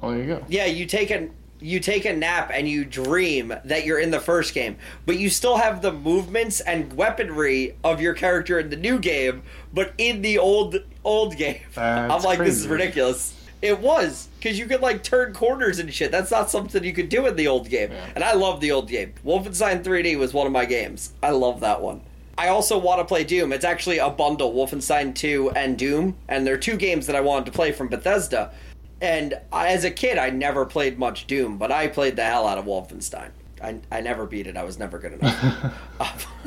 well, 0.00 0.10
there 0.10 0.20
you 0.20 0.26
go. 0.26 0.44
Yeah, 0.48 0.66
you 0.66 0.86
take 0.86 1.10
a 1.10 1.30
you 1.60 1.80
take 1.80 2.04
a 2.04 2.12
nap 2.14 2.50
and 2.52 2.68
you 2.68 2.84
dream 2.84 3.52
that 3.64 3.86
you're 3.86 3.98
in 3.98 4.10
the 4.10 4.20
first 4.20 4.54
game, 4.54 4.76
but 5.06 5.18
you 5.18 5.30
still 5.30 5.56
have 5.56 5.82
the 5.82 5.92
movements 5.92 6.60
and 6.60 6.92
weaponry 6.92 7.76
of 7.82 8.00
your 8.00 8.14
character 8.14 8.58
in 8.58 8.70
the 8.70 8.76
new 8.76 8.98
game, 8.98 9.42
but 9.72 9.92
in 9.98 10.22
the 10.22 10.38
old 10.38 10.76
old 11.04 11.36
game. 11.36 11.60
That's 11.74 12.14
I'm 12.14 12.22
like, 12.22 12.38
this 12.38 12.56
is 12.56 12.68
ridiculous. 12.68 13.34
It 13.66 13.80
was 13.80 14.28
because 14.38 14.58
you 14.58 14.66
could 14.66 14.80
like 14.80 15.02
turn 15.02 15.34
corners 15.34 15.80
and 15.80 15.92
shit. 15.92 16.12
That's 16.12 16.30
not 16.30 16.50
something 16.50 16.84
you 16.84 16.92
could 16.92 17.08
do 17.08 17.26
in 17.26 17.34
the 17.34 17.48
old 17.48 17.68
game, 17.68 17.90
and 18.14 18.22
I 18.22 18.34
love 18.34 18.60
the 18.60 18.70
old 18.70 18.88
game. 18.88 19.12
Wolfenstein 19.24 19.82
3D 19.82 20.16
was 20.16 20.32
one 20.32 20.46
of 20.46 20.52
my 20.52 20.64
games. 20.64 21.12
I 21.20 21.30
love 21.30 21.60
that 21.60 21.82
one. 21.82 22.02
I 22.38 22.48
also 22.48 22.78
want 22.78 23.00
to 23.00 23.04
play 23.04 23.24
Doom. 23.24 23.52
It's 23.52 23.64
actually 23.64 23.98
a 23.98 24.10
bundle, 24.10 24.52
Wolfenstein 24.52 25.14
2 25.14 25.50
and 25.52 25.76
Doom, 25.76 26.16
and 26.28 26.46
they're 26.46 26.58
two 26.58 26.76
games 26.76 27.06
that 27.06 27.16
I 27.16 27.20
wanted 27.22 27.46
to 27.46 27.52
play 27.52 27.72
from 27.72 27.88
Bethesda. 27.88 28.52
And 29.00 29.34
I, 29.52 29.68
as 29.68 29.84
a 29.84 29.90
kid, 29.90 30.16
I 30.16 30.30
never 30.30 30.64
played 30.64 30.98
much 30.98 31.26
Doom, 31.26 31.58
but 31.58 31.72
I 31.72 31.88
played 31.88 32.14
the 32.14 32.24
hell 32.24 32.46
out 32.46 32.58
of 32.58 32.66
Wolfenstein. 32.66 33.30
I, 33.62 33.80
I 33.90 34.00
never 34.00 34.26
beat 34.26 34.46
it. 34.46 34.56
I 34.56 34.64
was 34.64 34.78
never 34.78 34.98
good 34.98 35.14
enough. 35.14 35.74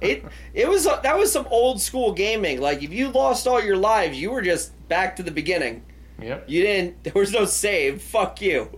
it 0.00 0.24
it 0.52 0.68
was 0.68 0.84
that 0.84 1.16
was 1.16 1.32
some 1.32 1.46
old 1.48 1.80
school 1.80 2.12
gaming. 2.12 2.60
Like 2.60 2.82
if 2.82 2.92
you 2.92 3.08
lost 3.08 3.46
all 3.46 3.62
your 3.62 3.76
lives, 3.76 4.20
you 4.20 4.30
were 4.30 4.42
just 4.42 4.72
back 4.88 5.16
to 5.16 5.22
the 5.22 5.30
beginning. 5.30 5.82
Yep. 6.22 6.44
You 6.48 6.62
didn't. 6.62 7.04
There 7.04 7.12
was 7.14 7.32
no 7.32 7.44
save. 7.44 8.02
Fuck 8.02 8.40
you. 8.42 8.68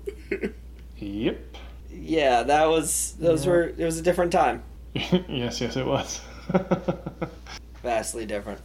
Yep. 0.98 1.56
yeah, 1.90 2.42
that 2.44 2.66
was 2.68 3.14
those 3.18 3.46
were. 3.46 3.64
It 3.76 3.84
was 3.84 3.98
a 3.98 4.02
different 4.02 4.32
time. 4.32 4.62
yes, 4.94 5.60
yes, 5.60 5.76
it 5.76 5.86
was. 5.86 6.20
Vastly 7.82 8.26
different. 8.26 8.60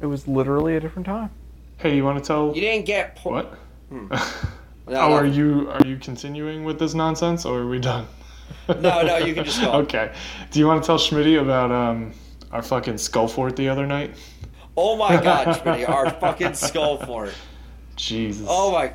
It 0.00 0.06
was 0.06 0.26
literally 0.28 0.76
a 0.76 0.80
different 0.80 1.06
time. 1.06 1.30
hey, 1.78 1.96
you 1.96 2.04
want 2.04 2.18
to 2.18 2.24
tell 2.24 2.54
You 2.54 2.60
didn't 2.60 2.86
get 2.86 3.16
po- 3.16 3.30
what? 3.30 3.58
No, 4.88 4.98
oh, 5.00 5.08
no. 5.10 5.14
are 5.14 5.26
you 5.26 5.70
are 5.70 5.86
you 5.86 5.96
continuing 5.96 6.64
with 6.64 6.78
this 6.78 6.92
nonsense, 6.92 7.44
or 7.44 7.60
are 7.60 7.68
we 7.68 7.78
done? 7.78 8.06
No, 8.68 9.02
no, 9.02 9.16
you 9.16 9.32
can 9.32 9.44
just 9.44 9.60
go. 9.60 9.70
okay. 9.74 10.12
Do 10.50 10.58
you 10.58 10.66
want 10.66 10.82
to 10.82 10.86
tell 10.86 10.98
Schmitty 10.98 11.40
about 11.40 11.70
um 11.70 12.12
our 12.50 12.62
fucking 12.62 12.98
skull 12.98 13.28
fort 13.28 13.54
the 13.54 13.68
other 13.68 13.86
night? 13.86 14.16
Oh 14.76 14.96
my 14.96 15.22
god, 15.22 15.46
Schmitty, 15.56 15.88
our 15.88 16.10
fucking 16.10 16.54
skull 16.54 16.98
fort. 16.98 17.32
Jesus. 18.02 18.46
Oh 18.48 18.72
my. 18.72 18.92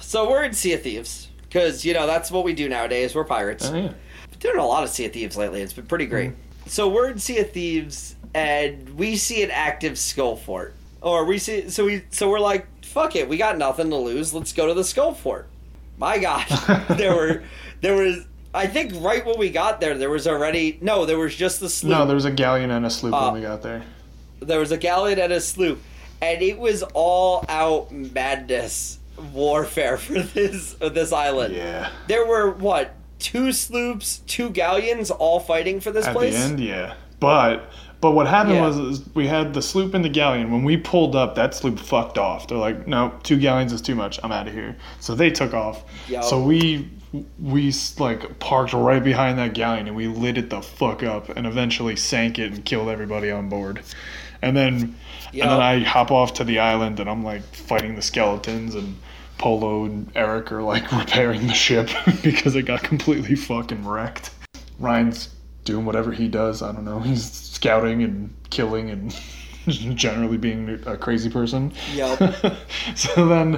So 0.00 0.28
we're 0.30 0.44
in 0.44 0.52
Sea 0.52 0.74
of 0.74 0.82
Thieves 0.82 1.28
because 1.42 1.84
you 1.84 1.94
know 1.94 2.06
that's 2.06 2.30
what 2.30 2.44
we 2.44 2.52
do 2.52 2.68
nowadays. 2.68 3.14
We're 3.14 3.24
pirates. 3.24 3.68
Oh, 3.68 3.74
yeah. 3.74 3.92
Been 4.30 4.38
doing 4.38 4.58
a 4.58 4.66
lot 4.66 4.84
of 4.84 4.90
Sea 4.90 5.06
of 5.06 5.12
Thieves 5.12 5.36
lately. 5.36 5.62
It's 5.62 5.72
been 5.72 5.86
pretty 5.86 6.06
great. 6.06 6.32
So 6.66 6.88
we're 6.88 7.08
in 7.10 7.18
Sea 7.18 7.38
of 7.38 7.50
Thieves, 7.52 8.16
and 8.34 8.90
we 8.90 9.16
see 9.16 9.42
an 9.42 9.50
active 9.50 9.98
skull 9.98 10.36
fort, 10.36 10.74
or 11.00 11.24
we 11.24 11.38
see. 11.38 11.70
So 11.70 11.86
we 11.86 12.04
so 12.10 12.28
we're 12.28 12.40
like, 12.40 12.66
fuck 12.84 13.16
it, 13.16 13.28
we 13.28 13.36
got 13.38 13.56
nothing 13.56 13.88
to 13.90 13.96
lose. 13.96 14.34
Let's 14.34 14.52
go 14.52 14.66
to 14.66 14.74
the 14.74 14.84
skull 14.84 15.14
fort. 15.14 15.48
My 15.96 16.18
God, 16.18 16.46
there 16.90 17.14
were 17.14 17.42
there 17.80 17.96
was. 17.96 18.26
I 18.52 18.66
think 18.66 18.92
right 19.04 19.24
when 19.24 19.38
we 19.38 19.50
got 19.50 19.80
there, 19.80 19.96
there 19.96 20.10
was 20.10 20.26
already 20.26 20.78
no. 20.82 21.06
There 21.06 21.18
was 21.18 21.34
just 21.34 21.60
the 21.60 21.68
sloop. 21.70 21.90
No, 21.90 22.06
there 22.06 22.14
was 22.14 22.24
a 22.26 22.30
galleon 22.30 22.70
and 22.70 22.84
a 22.84 22.90
sloop 22.90 23.14
Uh, 23.14 23.30
when 23.30 23.40
we 23.40 23.46
got 23.46 23.62
there. 23.62 23.82
there 24.40 24.58
was 24.60 24.72
a 24.72 24.78
galleon 24.78 25.18
and 25.18 25.32
a 25.32 25.40
sloop, 25.40 25.78
and 26.20 26.42
it 26.42 26.58
was 26.58 26.82
all 26.94 27.44
out 27.48 27.92
madness 27.92 28.98
warfare 29.32 29.96
for 29.96 30.14
this 30.22 30.74
this 30.74 31.12
island. 31.12 31.54
Yeah. 31.54 31.90
There 32.08 32.26
were 32.26 32.50
what 32.50 32.94
two 33.18 33.52
sloops, 33.52 34.18
two 34.26 34.50
galleons, 34.50 35.10
all 35.10 35.40
fighting 35.40 35.80
for 35.80 35.90
this 35.90 36.06
At 36.06 36.14
place. 36.14 36.34
the 36.34 36.40
end, 36.40 36.60
yeah. 36.60 36.94
But 37.20 37.70
but 38.00 38.12
what 38.12 38.26
happened 38.26 38.56
Yeah. 38.56 38.68
was 38.68 39.02
we 39.14 39.26
had 39.26 39.54
the 39.54 39.62
sloop 39.62 39.94
and 39.94 40.04
the 40.04 40.08
galleon. 40.10 40.50
When 40.52 40.64
we 40.64 40.76
pulled 40.76 41.16
up, 41.16 41.34
that 41.36 41.54
sloop 41.54 41.78
fucked 41.78 42.18
off. 42.18 42.46
They're 42.46 42.58
like, 42.58 42.86
no, 42.86 43.14
two 43.22 43.38
galleons 43.38 43.72
is 43.72 43.80
too 43.80 43.94
much. 43.94 44.20
I'm 44.22 44.32
out 44.32 44.46
of 44.46 44.52
here. 44.52 44.76
So 45.00 45.14
they 45.14 45.30
took 45.30 45.54
off. 45.54 45.82
Yup. 46.08 46.24
So 46.24 46.42
we 46.42 46.90
we 47.40 47.72
like 47.98 48.38
parked 48.40 48.74
right 48.74 49.02
behind 49.02 49.38
that 49.38 49.54
galleon 49.54 49.86
and 49.86 49.96
we 49.96 50.06
lit 50.08 50.36
it 50.36 50.50
the 50.50 50.60
fuck 50.60 51.02
up 51.02 51.30
and 51.30 51.46
eventually 51.46 51.96
sank 51.96 52.38
it 52.38 52.52
and 52.52 52.64
killed 52.64 52.88
everybody 52.90 53.30
on 53.30 53.48
board. 53.48 53.80
And 54.42 54.56
then 54.56 54.96
and 55.32 55.50
then 55.50 55.60
I 55.60 55.80
hop 55.80 56.10
off 56.10 56.34
to 56.34 56.44
the 56.44 56.58
island 56.58 57.00
and 57.00 57.08
I'm 57.08 57.22
like 57.22 57.42
fighting 57.54 57.94
the 57.94 58.02
skeletons 58.02 58.74
and 58.74 58.96
Polo 59.38 59.84
and 59.84 60.10
Eric 60.14 60.52
are 60.52 60.62
like 60.62 60.90
repairing 60.98 61.46
the 61.46 61.54
ship 61.54 61.90
because 62.22 62.56
it 62.56 62.62
got 62.62 62.82
completely 62.82 63.34
fucking 63.34 63.86
wrecked. 63.86 64.30
Ryan's 64.78 65.34
doing 65.64 65.84
whatever 65.84 66.12
he 66.12 66.28
does. 66.28 66.62
I 66.62 66.72
don't 66.72 66.84
know. 66.84 67.00
He's 67.00 67.30
scouting 67.30 68.02
and 68.02 68.34
killing 68.50 68.90
and 68.90 69.18
generally 69.94 70.36
being 70.36 70.80
a 70.86 70.96
crazy 70.96 71.28
person. 71.28 71.72
Yup. 71.92 72.18
so 72.94 73.26
then, 73.26 73.52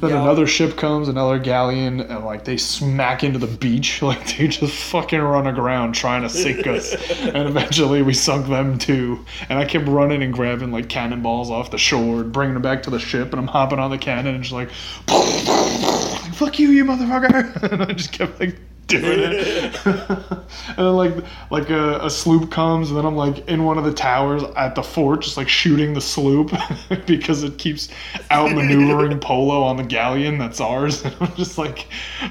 then 0.00 0.10
Yup. 0.10 0.22
another 0.22 0.46
ship 0.46 0.76
comes, 0.76 1.08
another 1.08 1.38
galleon, 1.38 2.00
and 2.00 2.24
like 2.24 2.44
they 2.44 2.56
smack 2.56 3.24
into 3.24 3.38
the 3.38 3.46
beach. 3.46 4.02
Like 4.14 4.36
they 4.36 4.48
just 4.48 4.74
fucking 4.90 5.20
run 5.20 5.46
aground 5.46 5.94
trying 5.94 6.22
to 6.22 6.28
sink 6.28 6.66
us. 6.66 6.94
and 7.20 7.48
eventually 7.48 8.02
we 8.02 8.12
sunk 8.12 8.48
them 8.48 8.78
too. 8.78 9.24
And 9.48 9.58
I 9.58 9.64
kept 9.64 9.88
running 9.88 10.22
and 10.22 10.32
grabbing 10.32 10.70
like 10.72 10.90
cannonballs 10.90 11.50
off 11.50 11.70
the 11.70 11.78
shore, 11.78 12.20
and 12.20 12.32
bringing 12.32 12.52
them 12.54 12.62
back 12.62 12.82
to 12.82 12.90
the 12.90 12.98
ship, 12.98 13.32
and 13.32 13.40
I'm 13.40 13.46
hopping 13.46 13.78
on 13.78 13.90
the 13.90 13.98
cannon 13.98 14.34
and 14.34 14.44
just 14.44 14.52
like, 14.52 14.70
fuck 16.34 16.58
you, 16.58 16.68
you 16.68 16.84
motherfucker. 16.84 17.72
and 17.72 17.82
I 17.82 17.92
just 17.94 18.12
kept 18.12 18.38
like 18.38 18.56
doing 18.86 19.20
it. 19.20 19.86
and 19.86 20.76
then 20.76 20.94
like 20.94 21.14
like 21.50 21.70
a, 21.70 21.98
a 22.04 22.10
sloop 22.10 22.50
comes 22.50 22.88
and 22.88 22.98
then 22.98 23.04
I'm 23.04 23.16
like 23.16 23.48
in 23.48 23.64
one 23.64 23.78
of 23.78 23.84
the 23.84 23.92
towers 23.92 24.42
at 24.56 24.74
the 24.74 24.82
fort 24.82 25.22
just 25.22 25.36
like 25.36 25.48
shooting 25.48 25.94
the 25.94 26.00
sloop 26.00 26.50
because 27.06 27.42
it 27.42 27.58
keeps 27.58 27.88
outmaneuvering 28.30 29.20
Polo 29.22 29.62
on 29.62 29.76
the 29.76 29.84
galleon 29.84 30.38
that's 30.38 30.60
ours. 30.60 31.04
And 31.04 31.14
I'm 31.20 31.34
just 31.34 31.58
like 31.58 31.86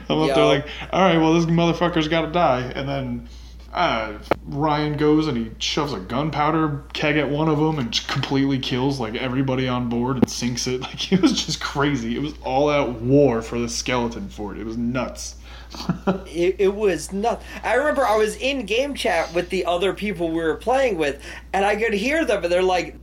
I'm 0.09 0.19
up 0.19 0.35
there 0.35 0.45
like, 0.45 0.67
all 0.91 1.01
right, 1.01 1.17
well 1.17 1.33
this 1.33 1.45
motherfucker's 1.45 2.07
gotta 2.07 2.31
die. 2.31 2.71
And 2.75 2.87
then 2.87 3.29
uh, 3.73 4.19
Ryan 4.45 4.97
goes 4.97 5.27
and 5.27 5.35
he 5.35 5.51
shoves 5.57 5.93
a 5.93 5.99
gunpowder 5.99 6.83
keg 6.93 7.17
at 7.17 7.27
one 7.27 7.49
of 7.49 7.57
them 7.57 7.79
and 7.79 8.07
completely 8.07 8.59
kills 8.59 8.99
like 8.99 9.15
everybody 9.15 9.67
on 9.67 9.89
board 9.89 10.17
and 10.17 10.29
sinks 10.29 10.67
it. 10.67 10.81
Like 10.81 11.11
it 11.11 11.21
was 11.21 11.43
just 11.45 11.59
crazy. 11.59 12.15
It 12.15 12.21
was 12.21 12.35
all 12.43 12.69
out 12.69 13.01
war 13.01 13.41
for 13.41 13.57
the 13.57 13.67
skeleton 13.67 14.29
fort. 14.29 14.57
It 14.57 14.65
was 14.65 14.77
nuts. 14.77 15.37
It, 16.27 16.55
it 16.59 16.75
was 16.75 17.13
nuts. 17.13 17.45
I 17.63 17.75
remember 17.75 18.05
I 18.05 18.17
was 18.17 18.35
in 18.37 18.65
game 18.65 18.93
chat 18.95 19.33
with 19.33 19.49
the 19.49 19.65
other 19.65 19.93
people 19.93 20.29
we 20.29 20.43
were 20.43 20.55
playing 20.55 20.97
with, 20.97 21.23
and 21.53 21.63
I 21.63 21.75
could 21.75 21.93
hear 21.93 22.25
them, 22.25 22.43
and 22.43 22.51
they're 22.51 22.63
like, 22.63 22.95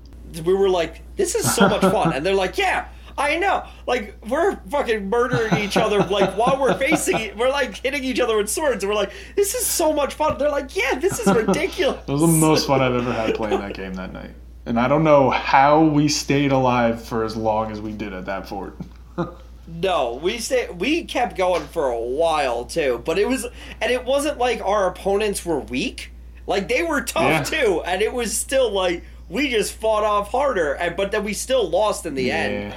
we 0.45 0.55
were 0.55 0.69
like, 0.69 1.03
this 1.17 1.35
is 1.35 1.53
so 1.55 1.69
much 1.69 1.81
fun. 1.81 2.13
And 2.13 2.25
they're 2.27 2.35
like, 2.35 2.59
yeah, 2.59 2.89
I 3.17 3.39
know. 3.39 3.65
Like, 3.87 4.15
we're 4.29 4.57
fucking 4.69 5.09
murdering 5.09 5.57
each 5.63 5.77
other, 5.77 6.01
like, 6.05 6.37
while 6.37 6.59
we're 6.61 6.77
facing 6.77 7.19
it. 7.21 7.37
We're, 7.37 7.51
like, 7.51 7.77
hitting 7.77 8.05
each 8.05 8.21
other 8.21 8.37
with 8.37 8.51
swords, 8.51 8.83
and 8.83 8.91
we're 8.91 8.97
like, 8.97 9.13
this 9.37 9.55
is 9.55 9.67
so 9.67 9.93
much 9.93 10.15
fun. 10.15 10.39
They're 10.39 10.51
like, 10.51 10.77
yeah, 10.77 10.97
this 10.97 11.19
is 11.19 11.33
ridiculous. 11.33 12.03
It 12.07 12.13
was 12.13 12.21
the 12.21 12.27
most 12.27 12.67
fun 12.67 12.81
I've 12.81 12.95
ever 12.95 13.13
had 13.13 13.35
playing 13.35 13.61
that 13.61 13.75
game 13.75 13.95
that 13.95 14.13
night. 14.13 14.31
And 14.67 14.79
I 14.79 14.89
don't 14.89 15.05
know 15.05 15.31
how 15.31 15.83
we 15.83 16.09
stayed 16.09 16.53
alive 16.53 17.03
for 17.03 17.25
as 17.25 17.37
long 17.37 17.73
as 17.73 17.81
we 17.81 17.93
did 17.93 18.13
at 18.13 18.27
that 18.27 18.49
fort. 18.49 18.77
No, 19.73 20.15
we 20.23 20.39
stay, 20.39 20.69
we 20.71 21.05
kept 21.05 21.37
going 21.37 21.67
for 21.69 21.89
a 21.91 21.99
while 22.01 22.65
too, 22.65 23.03
but 23.05 23.19
it 23.19 23.29
was 23.29 23.47
and 23.81 23.91
it 23.93 24.05
wasn't 24.05 24.39
like 24.39 24.61
our 24.65 24.89
opponents 24.89 25.45
were 25.45 25.61
weak. 25.61 26.11
Like 26.47 26.69
they 26.69 26.83
were 26.83 27.01
tough 27.03 27.23
Yeah. 27.23 27.43
too, 27.63 27.83
and 27.87 28.03
it 28.03 28.13
was 28.13 28.37
still 28.37 28.71
like 28.71 29.05
we 29.29 29.49
just 29.51 29.73
fought 29.75 30.03
off 30.05 30.33
harder, 30.33 30.73
and 30.75 30.97
but 30.97 31.13
then 31.13 31.23
we 31.25 31.33
still 31.33 31.69
lost 31.69 32.05
in 32.07 32.15
the 32.15 32.31
end. 32.33 32.75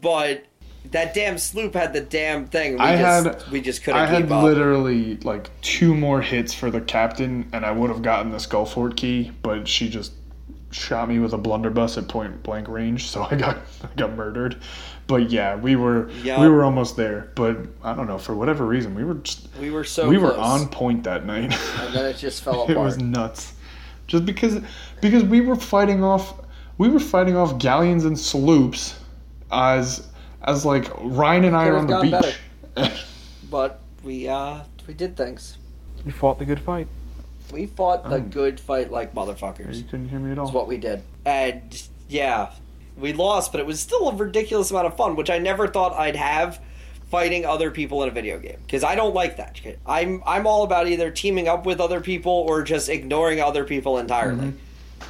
But 0.00 0.44
that 0.92 1.14
damn 1.14 1.36
sloop 1.36 1.74
had 1.74 1.92
the 1.92 2.00
damn 2.00 2.46
thing. 2.46 2.74
We 2.74 2.78
I 2.80 2.96
just 2.96 3.26
had 3.42 3.50
we 3.52 3.60
just 3.60 3.82
couldn't 3.82 4.00
I 4.00 4.06
had 4.06 4.30
up. 4.30 4.44
literally 4.44 5.16
like 5.18 5.50
two 5.62 5.94
more 5.94 6.20
hits 6.22 6.54
for 6.54 6.70
the 6.70 6.80
captain, 6.80 7.48
and 7.52 7.66
I 7.66 7.72
would 7.72 7.90
have 7.90 8.02
gotten 8.02 8.30
the 8.30 8.38
skull 8.38 8.66
fort 8.66 8.96
key, 8.96 9.32
but 9.42 9.66
she 9.66 9.88
just 9.88 10.12
shot 10.76 11.08
me 11.08 11.18
with 11.18 11.32
a 11.32 11.38
blunderbuss 11.38 11.96
at 11.98 12.08
point 12.08 12.42
blank 12.42 12.68
range, 12.68 13.08
so 13.08 13.22
I 13.30 13.36
got 13.36 13.56
I 13.82 13.88
got 13.96 14.14
murdered. 14.14 14.56
But 15.06 15.30
yeah, 15.30 15.56
we 15.56 15.76
were 15.76 16.10
Yeah. 16.22 16.40
we 16.40 16.48
were 16.48 16.64
almost 16.64 16.96
there, 16.96 17.30
but 17.34 17.56
I 17.82 17.94
don't 17.94 18.06
know 18.06 18.18
for 18.18 18.34
whatever 18.34 18.66
reason 18.66 18.94
we 18.94 19.04
were 19.04 19.14
just 19.14 19.48
we 19.60 19.70
were 19.70 19.84
so 19.84 20.08
we 20.08 20.18
were 20.18 20.36
on 20.36 20.68
point 20.68 21.04
that 21.04 21.24
night. 21.26 21.52
and 21.80 21.94
then 21.94 22.04
it 22.06 22.16
just 22.16 22.42
fell 22.42 22.62
apart. 22.62 22.70
it 22.76 22.78
was 22.78 22.98
nuts, 22.98 23.54
just 24.06 24.26
because 24.26 24.60
because 25.00 25.22
we 25.24 25.40
were 25.40 25.56
fighting 25.56 26.02
off 26.04 26.34
we 26.78 26.88
were 26.88 27.00
fighting 27.00 27.36
off 27.36 27.58
galleons 27.58 28.04
and 28.04 28.18
sloops 28.18 28.98
as 29.50 30.08
as 30.42 30.64
like 30.64 30.90
Ryan 31.00 31.44
and 31.44 31.56
I 31.56 31.68
are 31.68 31.76
on 31.78 31.86
the 31.86 32.36
beach. 32.76 32.90
but 33.50 33.80
we 34.04 34.28
uh 34.28 34.60
we 34.86 34.94
did 34.94 35.16
things. 35.16 35.56
We 36.04 36.12
fought 36.12 36.38
the 36.38 36.44
good 36.44 36.60
fight. 36.60 36.86
We 37.52 37.66
fought 37.66 38.08
the 38.08 38.20
good 38.20 38.58
fight 38.58 38.90
like 38.90 39.14
motherfuckers. 39.14 39.76
you 39.76 39.84
couldn't 39.84 40.08
hear 40.08 40.18
me 40.18 40.32
at 40.32 40.38
all. 40.38 40.46
That's 40.46 40.54
what 40.54 40.66
we 40.66 40.78
did. 40.78 41.02
And 41.24 41.82
yeah, 42.08 42.52
we 42.96 43.12
lost, 43.12 43.52
but 43.52 43.60
it 43.60 43.66
was 43.66 43.80
still 43.80 44.08
a 44.08 44.14
ridiculous 44.14 44.70
amount 44.70 44.86
of 44.86 44.96
fun, 44.96 45.16
which 45.16 45.30
I 45.30 45.38
never 45.38 45.68
thought 45.68 45.92
I'd 45.94 46.16
have 46.16 46.60
fighting 47.10 47.46
other 47.46 47.70
people 47.70 48.02
in 48.02 48.08
a 48.08 48.12
video 48.12 48.38
game 48.38 48.58
because 48.66 48.82
I 48.82 48.94
don't 48.94 49.14
like 49.14 49.36
that. 49.36 49.60
I'm 49.86 50.22
I'm 50.26 50.46
all 50.46 50.64
about 50.64 50.88
either 50.88 51.10
teaming 51.10 51.48
up 51.48 51.66
with 51.66 51.80
other 51.80 52.00
people 52.00 52.32
or 52.32 52.62
just 52.62 52.88
ignoring 52.88 53.40
other 53.40 53.64
people 53.64 53.98
entirely. 53.98 54.52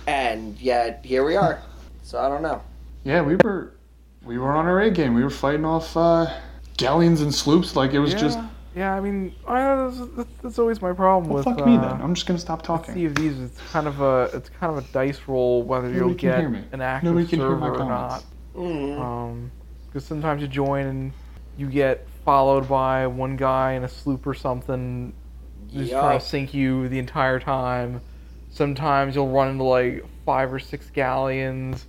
And 0.07 0.61
yet 0.61 1.01
here 1.05 1.25
we 1.25 1.37
are. 1.37 1.63
So 2.03 2.19
I 2.19 2.29
don't 2.29 2.43
know. 2.43 2.63
Yeah, 3.05 3.23
we 3.23 3.37
were 3.37 3.73
we 4.23 4.39
were 4.39 4.53
on 4.53 4.67
our 4.67 4.81
A 4.81 4.91
game. 4.91 5.15
We 5.15 5.25
were 5.25 5.31
fighting 5.31 5.65
off 5.65 5.97
uh, 5.97 6.27
galleons 6.77 7.21
and 7.21 7.35
sloops 7.35 7.77
like 7.77 7.93
it 7.93 7.99
was 7.99 8.13
yeah, 8.13 8.19
just 8.19 8.39
yeah. 8.77 8.95
I 8.95 9.01
mean, 9.01 9.35
I, 9.47 9.77
that's, 9.77 9.99
that's, 10.17 10.29
that's 10.43 10.59
always 10.59 10.81
my 10.81 10.93
problem 10.93 11.29
well, 11.29 11.43
with. 11.43 11.45
fuck 11.45 11.67
uh, 11.67 11.67
me 11.67 11.77
then. 11.77 12.01
I'm 12.03 12.15
just 12.15 12.27
gonna 12.27 12.39
stop 12.39 12.63
talking. 12.63 12.95
Sea 12.95 13.07
of 13.07 13.15
Thieves, 13.17 13.41
it's 13.41 13.61
kind 13.73 13.87
of 13.87 14.01
a 14.01 14.31
it's 14.35 14.49
kind 14.51 14.77
of 14.77 14.85
a 14.85 14.93
dice 14.93 15.21
roll 15.27 15.63
whether 15.63 15.89
Nobody 15.89 15.99
you'll 15.99 16.09
can 16.11 16.31
get 16.31 16.41
hear 16.41 16.49
me. 16.49 16.65
an 16.73 16.81
active 16.81 17.11
Nobody 17.11 17.27
can 17.27 17.39
hear 17.41 17.49
server 17.49 17.61
my 17.61 17.69
or 17.69 17.77
comments. 17.79 18.27
not. 18.55 18.63
Mm. 18.63 19.01
Um, 19.01 19.51
because 19.87 20.05
sometimes 20.05 20.43
you 20.43 20.49
join 20.49 20.87
and 20.87 21.13
you 21.57 21.69
get 21.69 22.07
followed 22.25 22.69
by 22.69 23.07
one 23.07 23.37
guy 23.37 23.73
in 23.73 23.85
a 23.85 23.89
sloop 23.89 24.27
or 24.27 24.35
something, 24.35 25.15
just 25.73 25.91
trying 25.91 26.19
to 26.19 26.25
sink 26.25 26.53
you 26.53 26.89
the 26.89 26.99
entire 26.99 27.41
time. 27.41 28.01
Sometimes 28.51 29.15
you'll 29.15 29.31
run 29.31 29.49
into 29.49 29.65
like 29.65 30.05
five 30.25 30.53
or 30.53 30.59
six 30.59 30.91
galleons, 30.91 31.87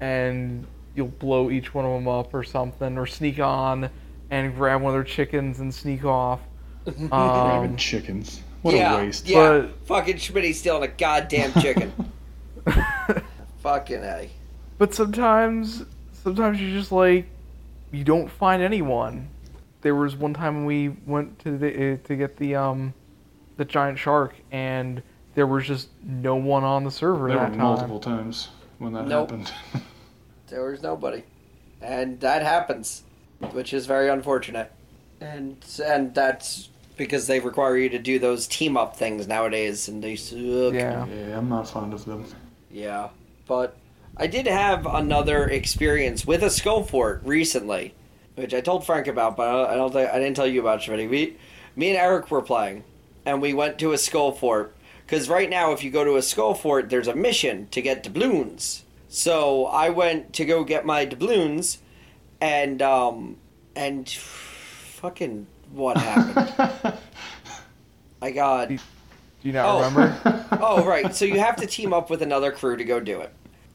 and 0.00 0.66
you'll 0.94 1.08
blow 1.08 1.50
each 1.50 1.74
one 1.74 1.84
of 1.84 1.92
them 1.92 2.08
up 2.08 2.32
or 2.32 2.42
something, 2.44 2.96
or 2.96 3.06
sneak 3.06 3.38
on 3.40 3.90
and 4.30 4.54
grab 4.54 4.80
one 4.82 4.90
of 4.90 4.94
their 4.94 5.04
chickens 5.12 5.60
and 5.60 5.72
sneak 5.74 6.04
off. 6.04 6.40
Grabbing 6.84 7.12
Um, 7.70 7.76
chickens. 7.76 8.40
What 8.62 8.74
yeah, 8.74 8.94
a 8.94 8.96
waste. 8.98 9.26
Yeah, 9.28 9.36
But- 9.60 9.86
fucking 9.86 10.16
Schmitty 10.16 10.54
stealing 10.54 10.82
a 10.84 10.88
goddamn 10.88 11.52
chicken. 11.60 11.92
fucking 13.62 14.02
a. 14.02 14.30
But 14.78 14.94
sometimes, 14.94 15.84
sometimes 16.12 16.60
you're 16.60 16.70
just 16.78 16.92
like, 16.92 17.26
you 17.92 18.04
don't 18.04 18.30
find 18.30 18.62
anyone. 18.62 19.28
There 19.82 19.94
was 19.94 20.14
one 20.16 20.34
time 20.34 20.64
we 20.64 20.90
went 21.06 21.38
to 21.40 21.56
the 21.56 21.94
uh, 21.94 21.96
to 22.04 22.16
get 22.16 22.36
the 22.36 22.54
um, 22.54 22.94
the 23.56 23.64
giant 23.64 23.98
shark, 23.98 24.34
and 24.52 25.02
there 25.34 25.46
was 25.46 25.66
just 25.66 25.88
no 26.02 26.36
one 26.36 26.64
on 26.64 26.84
the 26.84 26.90
server 26.90 27.28
There 27.28 27.38
were 27.38 27.46
time. 27.46 27.58
multiple 27.58 27.98
times 28.00 28.48
when 28.78 28.92
that 28.92 29.06
Nope. 29.06 29.30
happened. 29.30 29.52
There 30.48 30.64
was 30.68 30.82
nobody, 30.82 31.22
and 31.80 32.18
that 32.22 32.42
happens, 32.42 33.04
which 33.52 33.72
is 33.72 33.86
very 33.86 34.08
unfortunate. 34.08 34.72
And 35.20 35.56
and 35.84 36.14
that's 36.14 36.68
because 36.96 37.26
they 37.26 37.40
require 37.40 37.76
you 37.76 37.88
to 37.90 37.98
do 37.98 38.18
those 38.18 38.46
team 38.46 38.76
up 38.76 38.96
things 38.96 39.26
nowadays, 39.26 39.88
and 39.88 40.02
they 40.02 40.16
suck. 40.16 40.74
Yeah. 40.74 41.06
yeah, 41.06 41.38
I'm 41.38 41.48
not 41.48 41.68
fond 41.68 41.92
of 41.92 42.04
them. 42.04 42.24
Yeah, 42.70 43.08
but 43.46 43.76
I 44.16 44.26
did 44.26 44.46
have 44.46 44.86
another 44.86 45.48
experience 45.48 46.26
with 46.26 46.42
a 46.42 46.50
skull 46.50 46.82
fort 46.82 47.22
recently, 47.24 47.94
which 48.34 48.54
I 48.54 48.60
told 48.60 48.84
Frank 48.84 49.06
about, 49.06 49.36
but 49.36 49.48
I 49.70 49.74
don't 49.74 49.92
think 49.92 50.10
I 50.10 50.18
didn't 50.18 50.36
tell 50.36 50.46
you 50.46 50.60
about 50.60 50.80
Shreddy. 50.80 51.08
We, 51.08 51.36
me 51.76 51.90
and 51.90 51.98
Eric 51.98 52.30
were 52.30 52.42
playing, 52.42 52.84
and 53.24 53.40
we 53.40 53.52
went 53.52 53.78
to 53.78 53.92
a 53.92 53.98
skull 53.98 54.32
fort 54.32 54.74
because 55.10 55.28
right 55.28 55.50
now, 55.50 55.72
if 55.72 55.82
you 55.82 55.90
go 55.90 56.04
to 56.04 56.16
a 56.16 56.22
skull 56.22 56.54
fort, 56.54 56.88
there's 56.88 57.08
a 57.08 57.16
mission 57.16 57.66
to 57.72 57.82
get 57.82 58.04
doubloons. 58.04 58.82
So 59.08 59.66
I 59.66 59.88
went 59.88 60.32
to 60.34 60.44
go 60.44 60.62
get 60.62 60.86
my 60.86 61.04
doubloons, 61.04 61.78
and 62.40 62.80
um, 62.82 63.36
and 63.76 64.08
fucking 64.08 65.46
what 65.72 65.96
happened? 65.96 66.94
I 68.22 68.30
got 68.32 68.68
Do 68.68 68.78
you 69.42 69.52
not 69.52 69.66
Oh. 69.66 69.76
remember? 69.88 70.46
oh 70.60 70.84
right 70.84 71.14
so 71.14 71.24
you 71.24 71.38
have 71.38 71.56
to 71.56 71.66
team 71.66 71.92
up 71.92 72.10
with 72.10 72.22
another 72.22 72.50
crew 72.52 72.76
to 72.76 72.84
go 72.84 73.00
do 73.00 73.20
it 73.20 73.32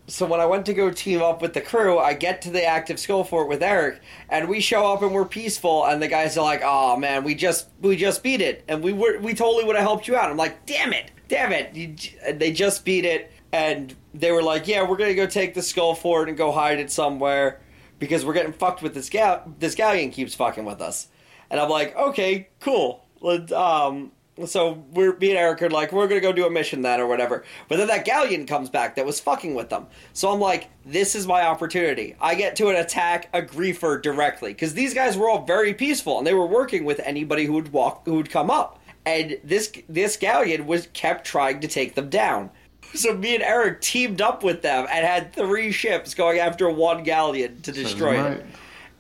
so 0.08 0.24
when 0.28 0.40
i 0.40 0.46
went 0.46 0.68
to 0.68 0.74
go 0.74 0.92
team 0.92 1.20
up 1.24 1.42
with 1.42 1.54
the 1.56 1.62
crew 1.62 1.98
i 1.98 2.14
get 2.14 2.44
to 2.44 2.52
the 2.52 2.64
active 2.64 3.00
skull 3.00 3.24
fort 3.24 3.48
with 3.48 3.64
eric 3.64 4.00
and 4.30 4.48
we 4.48 4.60
show 4.60 4.86
up 4.94 5.02
and 5.02 5.12
we're 5.12 5.26
peaceful 5.26 5.84
and 5.86 6.00
the 6.00 6.08
guys 6.08 6.38
are 6.38 6.44
like 6.44 6.62
oh 6.64 6.96
man 6.96 7.24
we 7.24 7.34
just 7.34 7.70
we 7.82 7.96
just 7.96 8.22
beat 8.22 8.40
it 8.42 8.64
and 8.68 8.84
we 8.84 8.94
were 8.94 9.18
we 9.20 9.34
totally 9.34 9.64
would 9.64 9.76
have 9.76 9.84
helped 9.84 10.08
you 10.08 10.16
out 10.16 10.30
i'm 10.30 10.38
like 10.38 10.64
damn 10.68 10.94
it 10.94 11.10
damn 11.28 11.52
it 11.52 11.74
you, 11.76 11.96
and 12.24 12.40
they 12.40 12.52
just 12.52 12.86
beat 12.86 13.04
it 13.06 13.32
and 13.52 13.96
they 14.14 14.32
were 14.32 14.44
like 14.44 14.68
yeah 14.68 14.88
we're 14.88 14.98
gonna 14.98 15.16
go 15.16 15.26
take 15.26 15.56
the 15.56 15.62
skull 15.64 15.96
fort 15.96 16.30
and 16.30 16.38
go 16.38 16.52
hide 16.52 16.78
it 16.80 16.92
somewhere 16.92 17.60
because 18.00 18.26
we're 18.26 18.34
getting 18.34 18.54
fucked 18.54 18.82
with 18.82 18.94
this 18.94 19.10
gal 19.10 19.44
this 19.60 19.76
galleon 19.76 20.12
keeps 20.12 20.36
fucking 20.36 20.66
with 20.66 20.82
us 20.82 21.08
and 21.50 21.60
i'm 21.60 21.70
like 21.70 21.96
okay 21.96 22.50
cool 22.60 23.06
Let's, 23.22 23.52
um 23.52 24.12
so 24.44 24.84
we're 24.92 25.16
me 25.18 25.30
and 25.30 25.38
Eric 25.38 25.62
are 25.62 25.70
like, 25.70 25.94
we're 25.94 26.08
gonna 26.08 26.20
go 26.20 26.34
do 26.34 26.46
a 26.46 26.50
mission 26.50 26.82
then 26.82 27.00
or 27.00 27.08
whatever. 27.08 27.46
But 27.70 27.78
then 27.78 27.88
that 27.88 28.04
galleon 28.04 28.46
comes 28.46 28.70
back 28.70 28.96
that 28.96 29.06
was 29.06 29.20
fucking 29.20 29.56
with 29.56 29.70
them. 29.70 29.88
So 30.12 30.30
I'm 30.32 30.42
like, 30.42 30.70
this 30.86 31.16
is 31.16 31.26
my 31.26 31.44
opportunity. 31.44 32.16
I 32.20 32.36
get 32.36 32.56
to 32.58 32.68
an 32.68 32.76
attack 32.76 33.30
a 33.34 33.42
griefer 33.42 34.02
directly 34.02 34.52
because 34.52 34.74
these 34.74 34.94
guys 34.94 35.18
were 35.18 35.30
all 35.30 35.46
very 35.46 35.74
peaceful 35.74 36.18
and 36.18 36.28
they 36.28 36.34
were 36.34 36.46
working 36.46 36.84
with 36.84 37.00
anybody 37.00 37.46
who 37.46 37.54
would 37.54 37.72
walk 37.72 38.04
who 38.06 38.16
would 38.16 38.30
come 38.30 38.52
up. 38.52 38.82
And 39.06 39.40
this 39.44 39.72
this 39.88 40.18
galleon 40.18 40.68
was 40.68 40.88
kept 40.88 41.26
trying 41.26 41.62
to 41.62 41.68
take 41.68 41.96
them 41.96 42.10
down. 42.10 42.50
So 43.06 43.14
me 43.14 43.36
and 43.36 43.44
Eric 43.44 43.82
teamed 43.82 44.22
up 44.22 44.44
with 44.44 44.62
them 44.62 44.88
and 44.92 45.06
had 45.06 45.34
three 45.34 45.72
ships 45.72 46.14
going 46.14 46.40
after 46.40 46.70
one 46.70 47.04
galleon 47.04 47.62
to 47.62 47.72
destroy 47.72 48.22
right. 48.22 48.32
it 48.38 48.46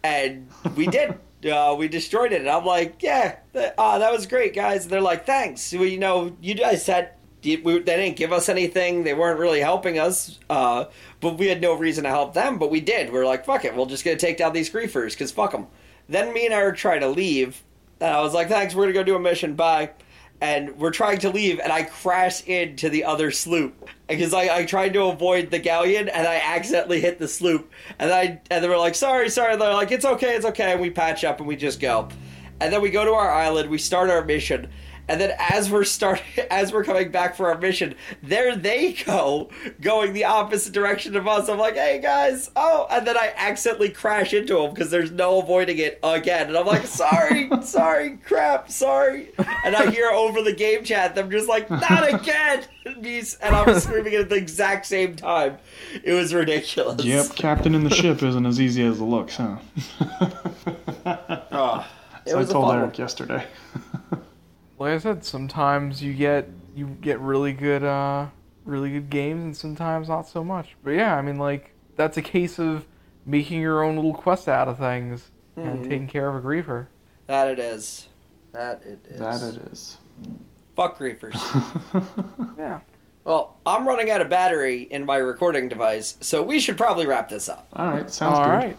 and 0.05 0.47
we 0.75 0.87
did. 0.87 1.15
Uh, 1.45 1.75
we 1.77 1.87
destroyed 1.87 2.31
it, 2.31 2.41
and 2.41 2.49
I'm 2.49 2.65
like, 2.65 3.03
yeah, 3.03 3.35
th- 3.53 3.73
uh, 3.77 3.99
that 3.99 4.11
was 4.11 4.25
great, 4.25 4.55
guys. 4.55 4.85
And 4.85 4.91
they're 4.91 4.99
like, 4.99 5.27
thanks. 5.27 5.71
Well, 5.73 5.85
you 5.85 5.99
know, 5.99 6.35
you 6.41 6.55
guys 6.55 6.89
you- 7.43 7.61
we, 7.63 7.77
they 7.77 7.97
didn't 7.97 8.15
give 8.15 8.33
us 8.33 8.49
anything. 8.49 9.03
They 9.03 9.13
weren't 9.13 9.37
really 9.37 9.59
helping 9.59 9.99
us, 9.99 10.39
uh, 10.49 10.85
but 11.19 11.37
we 11.37 11.45
had 11.45 11.61
no 11.61 11.75
reason 11.75 12.03
to 12.05 12.09
help 12.09 12.33
them. 12.33 12.57
But 12.57 12.71
we 12.71 12.81
did. 12.81 13.11
We 13.11 13.19
are 13.19 13.25
like, 13.25 13.45
fuck 13.45 13.63
it, 13.63 13.75
we're 13.75 13.85
just 13.85 14.03
gonna 14.03 14.17
take 14.17 14.37
down 14.37 14.53
these 14.53 14.71
griefers 14.71 15.11
because 15.11 15.31
fuck 15.31 15.51
them. 15.51 15.67
Then 16.09 16.33
me 16.33 16.45
and 16.45 16.53
Eric 16.53 16.77
try 16.77 16.97
to 16.97 17.07
leave, 17.07 17.61
and 17.99 18.15
I 18.15 18.21
was 18.21 18.33
like, 18.33 18.47
thanks, 18.47 18.73
we're 18.73 18.85
gonna 18.85 18.93
go 18.93 19.03
do 19.03 19.15
a 19.15 19.19
mission. 19.19 19.53
Bye. 19.53 19.91
And 20.41 20.77
we're 20.77 20.91
trying 20.91 21.19
to 21.19 21.29
leave, 21.29 21.59
and 21.59 21.71
I 21.71 21.83
crash 21.83 22.45
into 22.45 22.89
the 22.89 23.05
other 23.05 23.31
sloop 23.31 23.89
because 24.07 24.33
I, 24.33 24.57
I 24.57 24.65
tried 24.65 24.93
to 24.93 25.03
avoid 25.05 25.49
the 25.49 25.59
galleon, 25.59 26.09
and 26.09 26.27
I 26.27 26.35
accidentally 26.35 26.99
hit 26.99 27.19
the 27.19 27.27
sloop. 27.27 27.71
And 27.97 28.11
I 28.11 28.41
and 28.51 28.63
they 28.63 28.67
were 28.67 28.77
like, 28.77 28.95
"Sorry, 28.95 29.29
sorry." 29.29 29.55
They're 29.55 29.73
like, 29.73 29.91
"It's 29.91 30.05
okay, 30.05 30.35
it's 30.35 30.45
okay." 30.45 30.73
And 30.73 30.81
we 30.81 30.89
patch 30.89 31.23
up, 31.23 31.39
and 31.39 31.47
we 31.47 31.55
just 31.55 31.79
go. 31.79 32.09
And 32.59 32.71
then 32.71 32.81
we 32.81 32.89
go 32.89 33.03
to 33.03 33.11
our 33.11 33.31
island, 33.31 33.69
we 33.69 33.77
start 33.77 34.09
our 34.09 34.23
mission, 34.23 34.69
And 35.07 35.21
then 35.21 35.35
as 35.37 35.69
we're 35.69 35.83
starting, 35.83 36.25
as 36.51 36.73
we're 36.73 36.83
coming 36.83 37.11
back 37.11 37.35
for 37.35 37.47
our 37.51 37.57
mission, 37.57 37.95
there 38.23 38.55
they 38.55 38.93
go, 38.93 39.49
going 39.81 40.13
the 40.13 40.25
opposite 40.25 40.73
direction 40.73 41.15
of 41.15 41.27
us. 41.27 41.47
I'm 41.49 41.57
like, 41.59 41.75
hey 41.75 41.99
guys, 42.01 42.49
oh, 42.55 42.87
and 42.89 43.05
then 43.05 43.17
I 43.17 43.33
accidentally 43.35 43.89
crash 43.89 44.33
into 44.33 44.55
them 44.55 44.73
because 44.73 44.89
there's 44.91 45.11
no 45.11 45.39
avoiding 45.39 45.77
it 45.77 45.99
again. 46.03 46.47
And 46.47 46.57
I'm 46.57 46.65
like, 46.65 46.85
sorry, 46.87 47.49
sorry, 47.63 48.17
crap, 48.25 48.69
sorry. 48.71 49.29
And 49.63 49.75
I 49.75 49.91
hear 49.91 50.09
over 50.09 50.41
the 50.41 50.53
game 50.53 50.83
chat 50.83 51.15
them 51.15 51.29
just 51.29 51.47
like, 51.47 51.69
not 51.69 52.13
again. 52.21 52.63
And 52.85 53.55
I'm 53.55 53.79
screaming 53.79 54.13
it 54.13 54.21
at 54.21 54.29
the 54.29 54.35
exact 54.35 54.85
same 54.85 55.15
time. 55.15 55.57
It 56.03 56.13
was 56.13 56.33
ridiculous. 56.33 57.03
Yep, 57.03 57.35
captain 57.35 57.73
in 57.75 57.83
the 57.83 57.89
ship 57.89 58.21
isn't 58.21 58.45
as 58.45 58.59
easy 58.61 58.85
as 58.85 58.99
it 58.99 59.03
looks, 59.03 59.37
huh? 59.37 59.57
Oh, 61.51 61.87
it 62.25 62.29
So 62.31 62.35
I 62.35 62.39
was 62.39 62.49
a 62.49 62.53
told 62.53 62.67
fun 62.67 62.77
Eric 62.79 62.91
one. 62.93 62.99
yesterday. 62.99 63.45
Like 64.77 64.93
I 64.93 64.97
said, 64.97 65.23
sometimes 65.23 66.03
you 66.03 66.13
get 66.13 66.49
you 66.75 66.87
get 67.01 67.19
really 67.19 67.53
good 67.53 67.83
uh 67.83 68.27
really 68.65 68.91
good 68.91 69.09
games 69.09 69.43
and 69.43 69.55
sometimes 69.55 70.09
not 70.09 70.27
so 70.27 70.43
much. 70.43 70.75
But 70.83 70.91
yeah, 70.91 71.15
I 71.15 71.21
mean 71.21 71.37
like 71.37 71.71
that's 71.95 72.17
a 72.17 72.21
case 72.21 72.59
of 72.59 72.85
making 73.25 73.61
your 73.61 73.83
own 73.83 73.95
little 73.95 74.13
quest 74.13 74.47
out 74.47 74.67
of 74.67 74.77
things 74.77 75.31
and 75.55 75.83
taking 75.83 76.07
care 76.07 76.27
of 76.27 76.35
a 76.35 76.45
griefer. 76.45 76.87
That 77.27 77.47
it 77.47 77.59
is. 77.59 78.07
That 78.51 78.81
it 78.85 78.99
is. 79.09 79.19
That 79.19 79.41
it 79.41 79.71
is. 79.71 79.97
Fuck 80.75 80.99
griefers. 80.99 81.35
Yeah. 82.57 82.79
Well, 83.23 83.55
I'm 83.65 83.87
running 83.87 84.11
out 84.11 84.21
of 84.21 84.29
battery 84.29 84.83
in 84.83 85.03
my 85.05 85.17
recording 85.17 85.67
device, 85.67 86.15
so 86.21 86.43
we 86.43 86.59
should 86.59 86.77
probably 86.77 87.07
wrap 87.07 87.27
this 87.27 87.49
up. 87.49 87.67
All 87.73 87.87
right, 87.87 88.09
sounds 88.09 88.37
All 88.37 88.45
good. 88.45 88.77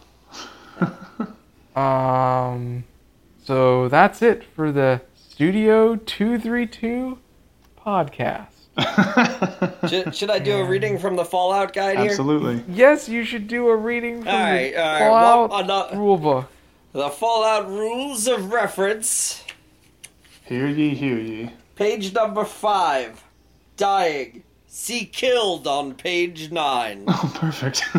right. 1.77 1.77
um 2.55 2.85
so 3.45 3.89
that's 3.89 4.23
it 4.23 4.45
for 4.45 4.71
the 4.73 5.01
Studio 5.37 5.97
232 5.97 7.19
podcast. 7.79 8.47
Should, 9.91 10.17
should 10.17 10.31
I 10.31 10.39
do 10.39 10.57
a 10.57 10.65
reading 10.65 10.99
from 10.99 11.15
the 11.17 11.27
Fallout 11.27 11.75
guide 11.75 11.99
here? 11.99 12.09
Absolutely. 12.09 12.65
Yes, 12.75 13.07
you 13.07 13.23
should 13.23 13.47
do 13.47 13.69
a 13.69 13.77
reading 13.77 14.21
from 14.23 14.29
All 14.29 14.41
right, 14.41 14.73
the 14.73 14.83
all 14.83 14.93
right. 14.93 14.99
Fallout 14.99 15.45
uh, 15.45 15.49
Well, 15.67 15.93
ano- 15.93 16.01
rulebook. 16.01 16.47
the 16.93 17.11
Fallout 17.11 17.69
Rules 17.69 18.27
of 18.27 18.51
Reference, 18.51 19.45
Hear 20.47 20.69
ye, 20.69 20.95
hear 20.95 21.19
ye. 21.19 21.51
page 21.75 22.15
number 22.15 22.47
five. 22.47 23.23
Dying. 23.77 24.43
See 24.67 25.05
killed 25.05 25.67
on 25.67 25.93
page 25.93 26.51
nine. 26.51 27.05
Oh, 27.09 27.33
perfect. 27.35 27.85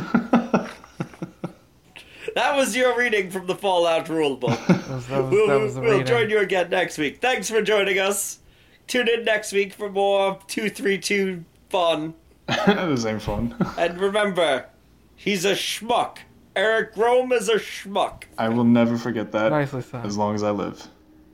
that 2.37 2.55
was 2.55 2.75
your 2.75 2.95
reading 2.95 3.31
from 3.31 3.47
the 3.47 3.55
Fallout 3.55 4.05
rulebook. 4.05 4.57
That 4.87 4.95
was, 4.95 5.07
that 5.07 5.21
was, 5.21 5.31
we'll 5.31 5.47
that 5.47 5.59
was 5.59 5.75
the 5.75 5.81
we'll 5.81 6.03
join 6.03 6.29
you 6.29 6.39
again 6.39 6.69
next 6.69 6.97
week. 6.97 7.19
Thanks 7.19 7.49
for 7.49 7.61
joining 7.61 7.99
us. 7.99 8.39
Tune 8.87 9.09
in 9.09 9.25
next 9.25 9.51
week 9.51 9.73
for 9.73 9.89
more 9.89 10.39
232 10.47 11.43
fun. 11.69 12.13
this 12.47 13.05
ain't 13.05 13.21
fun. 13.21 13.55
And 13.77 13.99
remember, 13.99 14.67
he's 15.15 15.43
a 15.45 15.53
schmuck. 15.53 16.19
Eric 16.55 16.95
Rome 16.95 17.31
is 17.33 17.49
a 17.49 17.55
schmuck. 17.55 18.23
I 18.37 18.49
will 18.49 18.63
never 18.63 18.97
forget 18.97 19.31
that 19.33 19.49
Nicely 19.49 19.81
said. 19.81 20.05
as 20.05 20.17
long 20.17 20.35
as 20.35 20.43
I 20.43 20.51
live. 20.51 20.87